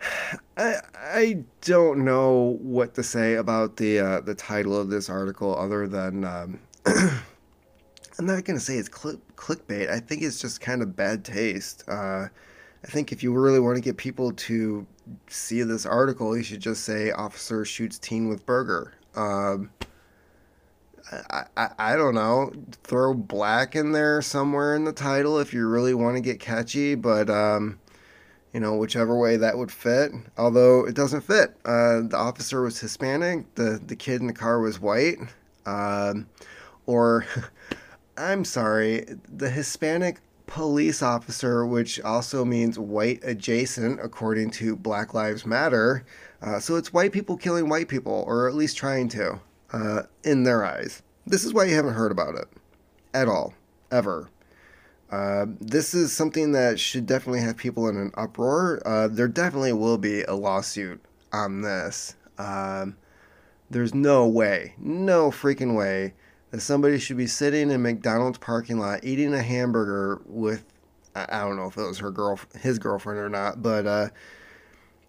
I 0.56 0.74
I 0.94 1.44
don't 1.62 2.04
know 2.04 2.58
what 2.60 2.94
to 2.94 3.02
say 3.02 3.34
about 3.34 3.76
the 3.76 3.98
uh, 3.98 4.20
the 4.20 4.34
title 4.34 4.76
of 4.78 4.90
this 4.90 5.08
article 5.08 5.56
other 5.58 5.88
than 5.88 6.24
um, 6.24 6.60
I'm 6.86 8.26
not 8.26 8.44
gonna 8.44 8.60
say 8.60 8.76
it's 8.76 8.88
click, 8.88 9.18
clickbait. 9.36 9.90
I 9.90 10.00
think 10.00 10.22
it's 10.22 10.40
just 10.40 10.60
kind 10.60 10.82
of 10.82 10.94
bad 10.94 11.24
taste. 11.24 11.84
Uh, 11.88 12.28
I 12.84 12.86
think 12.86 13.12
if 13.12 13.22
you 13.22 13.32
really 13.32 13.60
want 13.60 13.76
to 13.76 13.82
get 13.82 13.96
people 13.96 14.32
to 14.32 14.86
see 15.28 15.62
this 15.62 15.84
article, 15.84 16.36
you 16.36 16.42
should 16.42 16.60
just 16.60 16.84
say 16.84 17.10
officer 17.10 17.64
shoots 17.64 17.98
teen 17.98 18.28
with 18.28 18.46
burger. 18.46 18.94
Um, 19.16 19.70
I, 21.56 21.70
I, 21.78 21.96
don't 21.96 22.14
know. 22.14 22.52
Throw 22.82 23.14
black 23.14 23.74
in 23.74 23.92
there 23.92 24.20
somewhere 24.20 24.74
in 24.74 24.84
the 24.84 24.92
title 24.92 25.38
if 25.38 25.54
you 25.54 25.66
really 25.66 25.94
want 25.94 26.16
to 26.16 26.20
get 26.20 26.38
catchy, 26.38 26.94
but 26.94 27.30
um, 27.30 27.78
you 28.52 28.60
know 28.60 28.76
whichever 28.76 29.18
way 29.18 29.36
that 29.36 29.56
would 29.56 29.72
fit. 29.72 30.12
Although 30.36 30.86
it 30.86 30.94
doesn't 30.94 31.22
fit. 31.22 31.56
Uh, 31.64 32.02
the 32.02 32.16
officer 32.16 32.62
was 32.62 32.78
Hispanic. 32.78 33.54
The 33.54 33.80
the 33.84 33.96
kid 33.96 34.20
in 34.20 34.26
the 34.26 34.32
car 34.32 34.60
was 34.60 34.80
white. 34.80 35.18
Um, 35.66 36.26
or 36.86 37.26
I'm 38.18 38.44
sorry, 38.44 39.06
the 39.28 39.48
Hispanic 39.48 40.20
police 40.46 41.02
officer, 41.02 41.64
which 41.64 42.00
also 42.00 42.44
means 42.44 42.78
white 42.78 43.20
adjacent, 43.22 44.00
according 44.02 44.50
to 44.50 44.74
Black 44.74 45.14
Lives 45.14 45.46
Matter. 45.46 46.04
Uh, 46.42 46.58
so 46.58 46.76
it's 46.76 46.92
white 46.92 47.12
people 47.12 47.36
killing 47.36 47.68
white 47.68 47.88
people, 47.88 48.24
or 48.26 48.48
at 48.48 48.54
least 48.54 48.76
trying 48.76 49.08
to, 49.10 49.40
uh, 49.72 50.02
in 50.24 50.44
their 50.44 50.64
eyes. 50.64 51.02
This 51.26 51.44
is 51.44 51.52
why 51.52 51.64
you 51.64 51.74
haven't 51.74 51.94
heard 51.94 52.12
about 52.12 52.34
it 52.34 52.48
at 53.14 53.28
all, 53.28 53.54
ever. 53.90 54.30
Uh, 55.10 55.46
this 55.60 55.94
is 55.94 56.12
something 56.12 56.52
that 56.52 56.78
should 56.78 57.06
definitely 57.06 57.40
have 57.40 57.56
people 57.56 57.88
in 57.88 57.96
an 57.96 58.10
uproar. 58.14 58.82
Uh, 58.84 59.08
there 59.08 59.28
definitely 59.28 59.72
will 59.72 59.98
be 59.98 60.22
a 60.22 60.34
lawsuit 60.34 61.00
on 61.32 61.62
this. 61.62 62.14
Um, 62.38 62.96
there's 63.70 63.94
no 63.94 64.26
way, 64.26 64.74
no 64.78 65.30
freaking 65.30 65.76
way 65.76 66.14
that 66.50 66.60
somebody 66.60 66.98
should 66.98 67.16
be 67.16 67.26
sitting 67.26 67.70
in 67.70 67.82
McDonald's 67.82 68.38
parking 68.38 68.78
lot 68.78 69.04
eating 69.04 69.34
a 69.34 69.42
hamburger 69.42 70.22
with 70.26 70.64
I 71.14 71.40
don't 71.40 71.56
know 71.56 71.66
if 71.66 71.76
it 71.76 71.82
was 71.82 71.98
her 71.98 72.10
girl 72.10 72.38
his 72.60 72.78
girlfriend 72.78 73.18
or 73.18 73.28
not, 73.28 73.62
but 73.62 73.86
uh, 73.86 74.08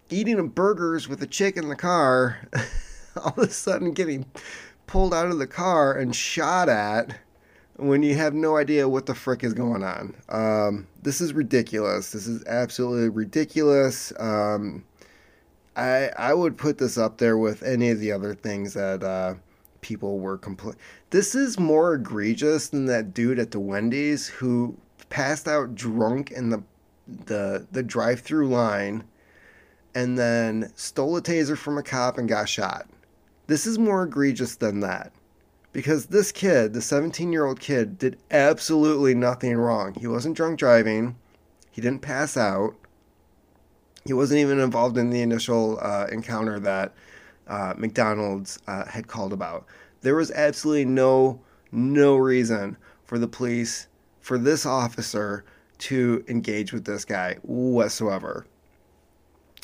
eating 0.08 0.38
a 0.38 0.42
burgers 0.42 1.08
with 1.08 1.22
a 1.22 1.26
chick 1.26 1.56
in 1.56 1.68
the 1.68 1.76
car, 1.76 2.48
all 3.24 3.34
of 3.36 3.48
a 3.48 3.50
sudden 3.50 3.92
getting 3.92 4.26
pulled 4.86 5.14
out 5.14 5.28
of 5.28 5.38
the 5.38 5.46
car 5.46 5.96
and 5.96 6.14
shot 6.14 6.68
at 6.68 7.16
when 7.76 8.02
you 8.02 8.14
have 8.14 8.34
no 8.34 8.56
idea 8.56 8.88
what 8.88 9.06
the 9.06 9.14
frick 9.14 9.42
is 9.42 9.54
going 9.54 9.82
on. 9.82 10.14
Um, 10.28 10.86
this 11.02 11.20
is 11.20 11.32
ridiculous. 11.32 12.12
This 12.12 12.26
is 12.26 12.44
absolutely 12.46 13.08
ridiculous. 13.08 14.12
Um, 14.18 14.84
I 15.76 16.10
I 16.18 16.34
would 16.34 16.58
put 16.58 16.78
this 16.78 16.98
up 16.98 17.18
there 17.18 17.38
with 17.38 17.62
any 17.62 17.90
of 17.90 18.00
the 18.00 18.12
other 18.12 18.34
things 18.34 18.74
that 18.74 19.02
uh, 19.02 19.34
people 19.80 20.18
were 20.18 20.38
complaining. 20.38 20.80
This 21.10 21.34
is 21.34 21.58
more 21.58 21.94
egregious 21.94 22.68
than 22.68 22.86
that 22.86 23.14
dude 23.14 23.38
at 23.38 23.50
the 23.50 23.60
Wendy's 23.60 24.26
who 24.26 24.76
passed 25.08 25.48
out 25.48 25.74
drunk 25.74 26.30
in 26.30 26.50
the 26.50 26.62
the 27.06 27.66
the 27.72 27.82
drive-through 27.82 28.48
line 28.48 29.04
and 29.94 30.16
then 30.18 30.70
stole 30.76 31.16
a 31.16 31.22
taser 31.22 31.56
from 31.56 31.78
a 31.78 31.82
cop 31.82 32.18
and 32.18 32.28
got 32.28 32.48
shot. 32.48 32.88
This 33.50 33.66
is 33.66 33.80
more 33.80 34.04
egregious 34.04 34.54
than 34.54 34.78
that. 34.78 35.10
Because 35.72 36.06
this 36.06 36.30
kid, 36.30 36.72
the 36.72 36.80
17 36.80 37.32
year 37.32 37.46
old 37.46 37.58
kid, 37.58 37.98
did 37.98 38.16
absolutely 38.30 39.12
nothing 39.12 39.56
wrong. 39.56 39.92
He 39.94 40.06
wasn't 40.06 40.36
drunk 40.36 40.60
driving. 40.60 41.16
He 41.72 41.80
didn't 41.80 42.00
pass 42.00 42.36
out. 42.36 42.76
He 44.04 44.12
wasn't 44.12 44.38
even 44.38 44.60
involved 44.60 44.96
in 44.96 45.10
the 45.10 45.20
initial 45.20 45.80
uh, 45.82 46.06
encounter 46.12 46.60
that 46.60 46.94
uh, 47.48 47.74
McDonald's 47.76 48.60
uh, 48.68 48.84
had 48.84 49.08
called 49.08 49.32
about. 49.32 49.66
There 50.02 50.14
was 50.14 50.30
absolutely 50.30 50.84
no 50.84 51.40
no 51.72 52.14
reason 52.14 52.76
for 53.04 53.18
the 53.18 53.26
police, 53.26 53.88
for 54.20 54.38
this 54.38 54.64
officer 54.64 55.44
to 55.78 56.24
engage 56.28 56.72
with 56.72 56.84
this 56.84 57.04
guy 57.04 57.38
whatsoever. 57.42 58.46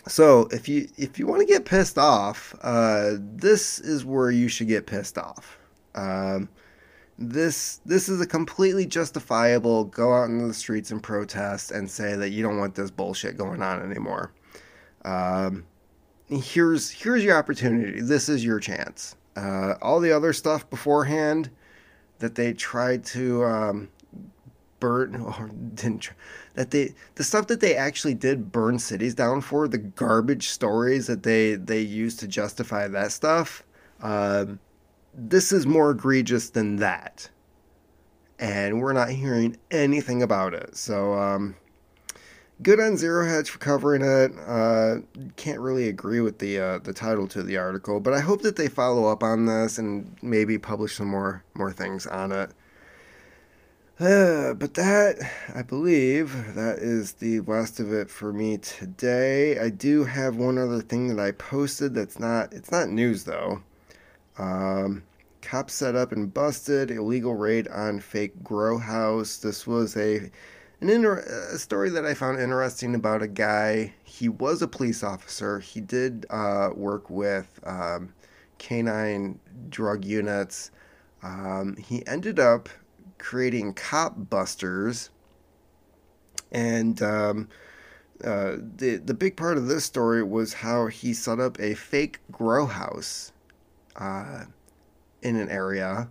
So 0.08 0.48
if 0.52 0.68
you 0.68 0.88
if 0.96 1.18
you 1.18 1.26
want 1.26 1.40
to 1.40 1.46
get 1.46 1.64
pissed 1.64 1.98
off, 1.98 2.54
uh, 2.62 3.14
this 3.18 3.80
is 3.80 4.04
where 4.04 4.30
you 4.30 4.48
should 4.48 4.68
get 4.68 4.86
pissed 4.86 5.18
off. 5.18 5.58
Um, 5.94 6.48
this 7.18 7.80
this 7.86 8.08
is 8.08 8.20
a 8.20 8.26
completely 8.26 8.86
justifiable 8.86 9.84
go 9.84 10.14
out 10.14 10.28
into 10.28 10.46
the 10.46 10.54
streets 10.54 10.90
and 10.90 11.02
protest 11.02 11.72
and 11.72 11.90
say 11.90 12.14
that 12.14 12.30
you 12.30 12.42
don't 12.42 12.58
want 12.58 12.74
this 12.74 12.90
bullshit 12.90 13.36
going 13.36 13.62
on 13.62 13.82
anymore. 13.82 14.32
Um, 15.04 15.64
here's 16.28 16.90
here's 16.90 17.24
your 17.24 17.36
opportunity. 17.36 18.00
This 18.00 18.28
is 18.28 18.44
your 18.44 18.60
chance. 18.60 19.16
Uh, 19.34 19.74
all 19.82 20.00
the 20.00 20.12
other 20.12 20.32
stuff 20.32 20.68
beforehand 20.70 21.50
that 22.18 22.34
they 22.34 22.52
tried 22.52 23.04
to 23.04 23.44
um, 23.44 23.88
burn 24.80 25.16
or 25.38 25.50
didn't 25.74 26.00
try, 26.00 26.14
that 26.56 26.70
they 26.70 26.92
the 27.14 27.24
stuff 27.24 27.46
that 27.46 27.60
they 27.60 27.76
actually 27.76 28.14
did 28.14 28.50
burn 28.50 28.78
cities 28.78 29.14
down 29.14 29.40
for 29.40 29.68
the 29.68 29.78
garbage 29.78 30.48
stories 30.48 31.06
that 31.06 31.22
they 31.22 31.54
they 31.54 31.80
used 31.80 32.18
to 32.20 32.26
justify 32.26 32.88
that 32.88 33.12
stuff. 33.12 33.62
Um, 34.02 34.58
this 35.14 35.52
is 35.52 35.66
more 35.66 35.92
egregious 35.92 36.50
than 36.50 36.76
that, 36.76 37.30
and 38.38 38.80
we're 38.80 38.92
not 38.92 39.10
hearing 39.10 39.56
anything 39.70 40.22
about 40.22 40.52
it. 40.52 40.76
So. 40.76 41.14
Um, 41.14 41.54
good 42.62 42.80
on 42.80 42.96
Zero 42.96 43.26
Hedge 43.26 43.50
for 43.50 43.58
covering 43.58 44.00
it. 44.00 44.32
Uh, 44.46 44.96
can't 45.36 45.60
really 45.60 45.88
agree 45.88 46.20
with 46.20 46.38
the 46.38 46.58
uh, 46.58 46.78
the 46.78 46.92
title 46.92 47.28
to 47.28 47.42
the 47.42 47.58
article, 47.58 48.00
but 48.00 48.14
I 48.14 48.20
hope 48.20 48.40
that 48.42 48.56
they 48.56 48.68
follow 48.68 49.06
up 49.06 49.22
on 49.22 49.44
this 49.44 49.76
and 49.76 50.16
maybe 50.22 50.56
publish 50.58 50.96
some 50.96 51.08
more 51.08 51.44
more 51.54 51.70
things 51.70 52.06
on 52.06 52.32
it. 52.32 52.50
Uh, 53.98 54.52
but 54.52 54.74
that, 54.74 55.16
I 55.54 55.62
believe, 55.62 56.54
that 56.54 56.78
is 56.80 57.12
the 57.12 57.40
last 57.40 57.80
of 57.80 57.94
it 57.94 58.10
for 58.10 58.30
me 58.30 58.58
today. 58.58 59.58
I 59.58 59.70
do 59.70 60.04
have 60.04 60.36
one 60.36 60.58
other 60.58 60.82
thing 60.82 61.08
that 61.08 61.18
I 61.18 61.32
posted 61.32 61.94
that's 61.94 62.18
not, 62.18 62.52
it's 62.52 62.70
not 62.70 62.90
news 62.90 63.24
though. 63.24 63.62
Um, 64.38 65.02
cops 65.40 65.72
set 65.72 65.94
up 65.96 66.12
and 66.12 66.32
busted 66.32 66.90
illegal 66.90 67.36
raid 67.36 67.68
on 67.68 68.00
fake 68.00 68.42
grow 68.44 68.76
house. 68.76 69.38
This 69.38 69.66
was 69.66 69.96
a 69.96 70.30
an 70.82 70.90
inter- 70.90 71.20
a 71.54 71.56
story 71.56 71.88
that 71.88 72.04
I 72.04 72.12
found 72.12 72.38
interesting 72.38 72.94
about 72.94 73.22
a 73.22 73.28
guy. 73.28 73.94
He 74.04 74.28
was 74.28 74.60
a 74.60 74.68
police 74.68 75.02
officer. 75.02 75.58
He 75.58 75.80
did 75.80 76.26
uh, 76.28 76.68
work 76.74 77.08
with 77.08 77.48
um, 77.64 78.12
canine 78.58 79.40
drug 79.70 80.04
units. 80.04 80.70
Um, 81.22 81.76
he 81.78 82.06
ended 82.06 82.38
up 82.38 82.68
creating 83.18 83.74
cop 83.74 84.30
busters, 84.30 85.10
and 86.52 87.00
um, 87.02 87.48
uh, 88.24 88.56
the 88.76 88.96
the 88.96 89.14
big 89.14 89.36
part 89.36 89.56
of 89.56 89.66
this 89.66 89.84
story 89.84 90.22
was 90.22 90.52
how 90.54 90.86
he 90.86 91.12
set 91.12 91.40
up 91.40 91.58
a 91.60 91.74
fake 91.74 92.20
grow 92.30 92.66
house 92.66 93.32
uh, 93.96 94.44
in 95.22 95.36
an 95.36 95.48
area 95.48 96.08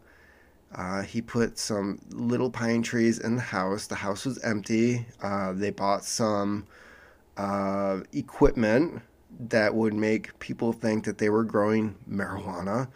uh, 0.75 1.03
he 1.03 1.21
put 1.21 1.57
some 1.57 1.99
little 2.09 2.49
pine 2.49 2.81
trees 2.81 3.19
in 3.19 3.35
the 3.35 3.41
house. 3.41 3.87
The 3.87 3.95
house 3.95 4.25
was 4.25 4.37
empty. 4.43 5.05
Uh, 5.21 5.53
they 5.53 5.71
bought 5.71 6.03
some 6.03 6.67
uh, 7.37 8.01
equipment 8.11 9.01
that 9.39 9.73
would 9.73 9.93
make 9.93 10.37
people 10.39 10.73
think 10.73 11.05
that 11.05 11.17
they 11.17 11.29
were 11.29 11.45
growing 11.45 11.95
marijuana. 12.09 12.89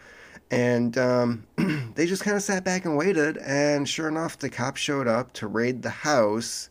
And 0.50 0.98
um, 0.98 1.46
they 1.94 2.06
just 2.06 2.22
kind 2.22 2.36
of 2.36 2.42
sat 2.42 2.64
back 2.64 2.84
and 2.84 2.96
waited. 2.96 3.38
And 3.38 3.88
sure 3.88 4.08
enough, 4.08 4.38
the 4.38 4.50
cops 4.50 4.80
showed 4.80 5.06
up 5.06 5.32
to 5.34 5.46
raid 5.46 5.82
the 5.82 5.90
house. 5.90 6.70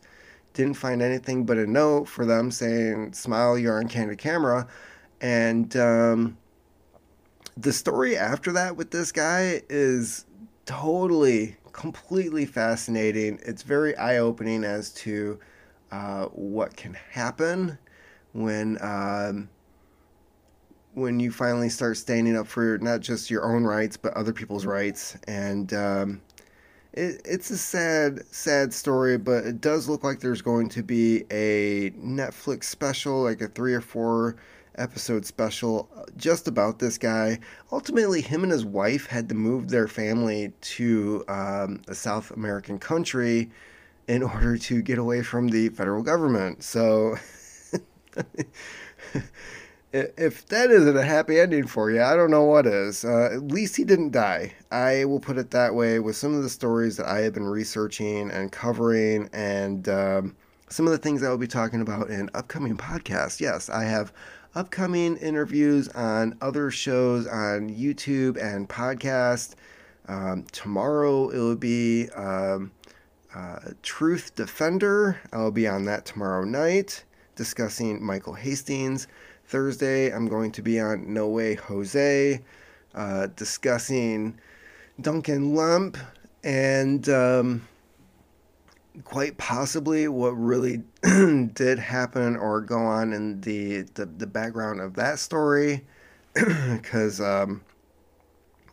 Didn't 0.52 0.74
find 0.74 1.00
anything 1.00 1.44
but 1.44 1.56
a 1.56 1.66
note 1.66 2.08
for 2.08 2.26
them 2.26 2.50
saying, 2.50 3.12
Smile, 3.12 3.56
you're 3.56 3.78
on 3.78 3.88
candid 3.88 4.18
camera. 4.18 4.66
And 5.20 5.74
um, 5.76 6.36
the 7.56 7.72
story 7.72 8.16
after 8.16 8.52
that 8.52 8.76
with 8.76 8.90
this 8.90 9.12
guy 9.12 9.62
is 9.68 10.26
totally, 10.66 11.56
completely 11.72 12.46
fascinating. 12.46 13.38
It's 13.42 13.62
very 13.62 13.96
eye 13.96 14.18
opening 14.18 14.64
as 14.64 14.90
to 14.94 15.38
uh, 15.90 16.26
what 16.26 16.76
can 16.76 16.94
happen 17.10 17.78
when. 18.32 18.76
Um, 18.82 19.48
when 20.94 21.20
you 21.20 21.30
finally 21.30 21.68
start 21.68 21.96
standing 21.96 22.36
up 22.36 22.46
for 22.46 22.78
not 22.78 23.00
just 23.00 23.30
your 23.30 23.44
own 23.44 23.64
rights 23.64 23.96
but 23.96 24.12
other 24.14 24.32
people's 24.32 24.66
rights 24.66 25.16
and 25.26 25.72
um, 25.72 26.20
it, 26.92 27.20
it's 27.24 27.50
a 27.50 27.58
sad 27.58 28.20
sad 28.30 28.72
story 28.72 29.16
but 29.16 29.44
it 29.44 29.60
does 29.60 29.88
look 29.88 30.02
like 30.04 30.20
there's 30.20 30.42
going 30.42 30.68
to 30.68 30.82
be 30.82 31.24
a 31.30 31.90
netflix 31.92 32.64
special 32.64 33.22
like 33.22 33.40
a 33.40 33.48
three 33.48 33.74
or 33.74 33.80
four 33.80 34.36
episode 34.76 35.26
special 35.26 35.88
just 36.16 36.48
about 36.48 36.78
this 36.78 36.98
guy. 36.98 37.38
Ultimately, 37.72 38.20
him 38.20 38.42
and 38.42 38.52
his 38.52 38.64
wife 38.64 39.06
had 39.06 39.28
to 39.28 39.34
move 39.34 39.68
their 39.68 39.88
family 39.88 40.52
to 40.60 41.24
um, 41.28 41.82
a 41.88 41.94
South 41.94 42.30
American 42.32 42.78
country 42.78 43.50
in 44.08 44.22
order 44.22 44.56
to 44.56 44.82
get 44.82 44.98
away 44.98 45.22
from 45.22 45.48
the 45.48 45.68
federal 45.70 46.02
government. 46.02 46.62
So, 46.64 47.16
if 49.92 50.46
that 50.46 50.70
isn't 50.70 50.96
a 50.96 51.02
happy 51.02 51.40
ending 51.40 51.66
for 51.66 51.90
you, 51.90 52.02
I 52.02 52.14
don't 52.16 52.30
know 52.30 52.44
what 52.44 52.66
is. 52.66 53.04
Uh, 53.04 53.30
at 53.32 53.48
least 53.48 53.76
he 53.76 53.84
didn't 53.84 54.10
die. 54.10 54.54
I 54.70 55.04
will 55.04 55.20
put 55.20 55.38
it 55.38 55.50
that 55.50 55.74
way 55.74 55.98
with 55.98 56.16
some 56.16 56.34
of 56.34 56.42
the 56.42 56.48
stories 56.48 56.96
that 56.96 57.06
I 57.06 57.20
have 57.20 57.34
been 57.34 57.46
researching 57.46 58.30
and 58.30 58.50
covering 58.50 59.28
and. 59.32 59.88
Um, 59.88 60.36
some 60.70 60.86
of 60.86 60.92
the 60.92 60.98
things 60.98 61.22
I 61.22 61.28
will 61.28 61.36
be 61.36 61.48
talking 61.48 61.80
about 61.80 62.10
in 62.10 62.30
upcoming 62.32 62.76
podcasts. 62.76 63.40
Yes, 63.40 63.68
I 63.68 63.82
have 63.84 64.12
upcoming 64.54 65.16
interviews 65.16 65.88
on 65.88 66.36
other 66.40 66.70
shows 66.70 67.26
on 67.26 67.70
YouTube 67.70 68.40
and 68.42 68.68
podcast. 68.68 69.56
Um, 70.08 70.44
tomorrow 70.52 71.28
it 71.30 71.38
will 71.38 71.56
be 71.56 72.08
um, 72.10 72.70
uh, 73.34 73.58
Truth 73.82 74.36
Defender. 74.36 75.20
I'll 75.32 75.50
be 75.50 75.68
on 75.68 75.84
that 75.86 76.06
tomorrow 76.06 76.44
night 76.44 77.04
discussing 77.34 78.04
Michael 78.04 78.34
Hastings. 78.34 79.08
Thursday 79.50 80.12
I'm 80.12 80.28
going 80.28 80.52
to 80.52 80.62
be 80.62 80.78
on 80.78 81.12
No 81.12 81.28
Way 81.28 81.56
Jose 81.56 82.40
uh, 82.94 83.26
discussing 83.34 84.38
Duncan 85.00 85.54
Lemp 85.54 85.98
and. 86.44 87.08
Um, 87.08 87.68
quite 89.04 89.36
possibly 89.38 90.08
what 90.08 90.30
really 90.30 90.82
did 91.54 91.78
happen 91.78 92.36
or 92.36 92.60
go 92.60 92.78
on 92.78 93.12
in 93.12 93.40
the 93.40 93.82
the, 93.94 94.04
the 94.04 94.26
background 94.26 94.80
of 94.80 94.94
that 94.94 95.18
story 95.18 95.86
because 96.34 97.20
um, 97.20 97.62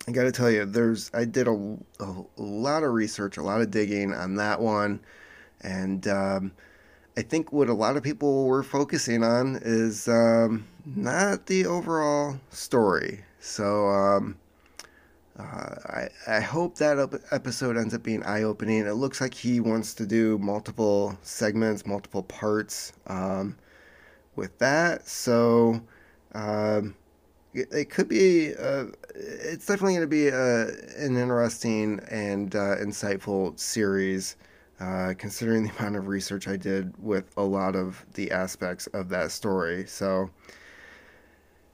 I 0.08 0.12
got 0.12 0.24
to 0.24 0.32
tell 0.32 0.50
you 0.50 0.66
there's 0.66 1.12
I 1.14 1.26
did 1.26 1.48
a, 1.48 1.78
a, 2.00 2.24
lot 2.36 2.84
of 2.84 2.94
research 2.94 3.38
a 3.38 3.44
lot 3.44 3.62
of 3.62 3.72
digging 3.72 4.14
on 4.14 4.36
that 4.36 4.60
one 4.60 5.00
and 5.62 6.08
um, 6.08 6.52
I 7.18 7.24
think 7.24 7.52
what 7.52 7.68
a 7.68 7.74
lot 7.74 7.98
of 7.98 8.04
people 8.04 8.46
were 8.46 8.64
focusing 8.64 9.24
on 9.24 9.60
is 9.62 10.08
um, 10.08 10.66
not 10.86 11.48
the 11.48 11.66
overall 11.66 12.40
story 12.52 13.26
so 13.48 13.88
um, 13.88 14.38
uh, 15.40 15.76
I, 15.86 16.10
I 16.28 16.40
hope 16.40 16.76
that 16.78 17.22
episode 17.32 17.78
ends 17.78 17.94
up 17.94 18.04
being 18.04 18.24
eye 18.24 18.44
opening. 18.44 18.86
It 18.86 18.94
looks 18.94 19.22
like 19.22 19.34
he 19.34 19.60
wants 19.60 19.94
to 19.96 20.06
do 20.06 20.38
multiple 20.40 21.18
segments, 21.22 21.86
multiple 21.86 22.24
parts 22.24 22.94
um, 23.08 23.56
with 24.36 24.58
that. 24.60 25.08
So 25.08 25.82
um, 26.34 26.96
it, 27.54 27.68
it, 27.72 27.90
could 27.90 28.10
be, 28.10 28.54
uh, 28.56 28.86
it's 29.16 29.66
definitely 29.66 29.94
going 29.94 30.02
to 30.02 30.08
be 30.08 30.28
a, 30.28 30.36
uh, 30.36 30.68
an 30.98 31.16
interesting 31.16 32.02
and 32.10 32.56
uh, 32.56 32.78
insightful 32.78 33.58
series. 33.60 34.36
Uh, 34.80 35.14
considering 35.18 35.64
the 35.64 35.72
amount 35.80 35.96
of 35.96 36.08
research 36.08 36.48
I 36.48 36.56
did 36.56 36.94
with 37.02 37.32
a 37.36 37.44
lot 37.44 37.76
of 37.76 38.06
the 38.14 38.32
aspects 38.32 38.88
of 38.88 39.10
that 39.10 39.32
story. 39.32 39.88
So, 39.88 40.30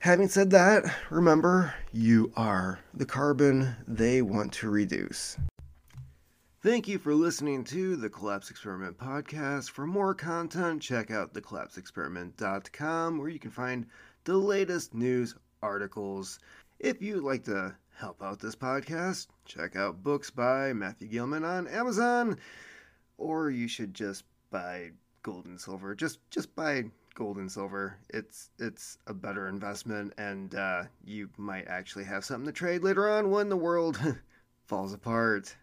Having 0.03 0.27
said 0.27 0.49
that, 0.49 0.83
remember, 1.09 1.73
you 1.93 2.33
are 2.35 2.77
the 2.93 3.05
carbon 3.05 3.73
they 3.87 4.21
want 4.21 4.51
to 4.51 4.69
reduce. 4.69 5.37
Thank 6.61 6.89
you 6.89 6.99
for 6.99 7.15
listening 7.15 7.63
to 7.63 7.95
the 7.95 8.09
Collapse 8.09 8.49
Experiment 8.49 8.97
podcast. 8.97 9.69
For 9.69 9.87
more 9.87 10.13
content, 10.13 10.81
check 10.81 11.09
out 11.09 11.33
thecollapseexperiment.com 11.33 13.17
where 13.17 13.29
you 13.29 13.39
can 13.39 13.51
find 13.51 13.85
the 14.25 14.35
latest 14.35 14.93
news 14.93 15.35
articles. 15.61 16.39
If 16.79 17.01
you'd 17.01 17.23
like 17.23 17.45
to 17.45 17.73
help 17.95 18.21
out 18.21 18.41
this 18.41 18.57
podcast, 18.57 19.27
check 19.45 19.77
out 19.77 20.03
books 20.03 20.29
by 20.29 20.73
Matthew 20.73 21.07
Gilman 21.07 21.45
on 21.45 21.65
Amazon, 21.69 22.37
or 23.23 23.49
you 23.49 23.67
should 23.67 23.93
just 23.93 24.25
buy 24.51 24.91
gold 25.23 25.45
and 25.45 25.59
silver. 25.59 25.95
Just 25.95 26.19
just 26.29 26.55
buy 26.55 26.83
gold 27.15 27.37
and 27.37 27.51
silver. 27.51 27.97
It's 28.09 28.49
it's 28.59 28.97
a 29.07 29.13
better 29.13 29.47
investment, 29.47 30.13
and 30.17 30.53
uh, 30.53 30.83
you 31.05 31.29
might 31.37 31.67
actually 31.67 32.03
have 32.05 32.25
something 32.25 32.45
to 32.45 32.51
trade 32.51 32.83
later 32.83 33.09
on 33.09 33.31
when 33.31 33.49
the 33.49 33.57
world 33.57 33.99
falls 34.67 34.93
apart. 34.93 35.55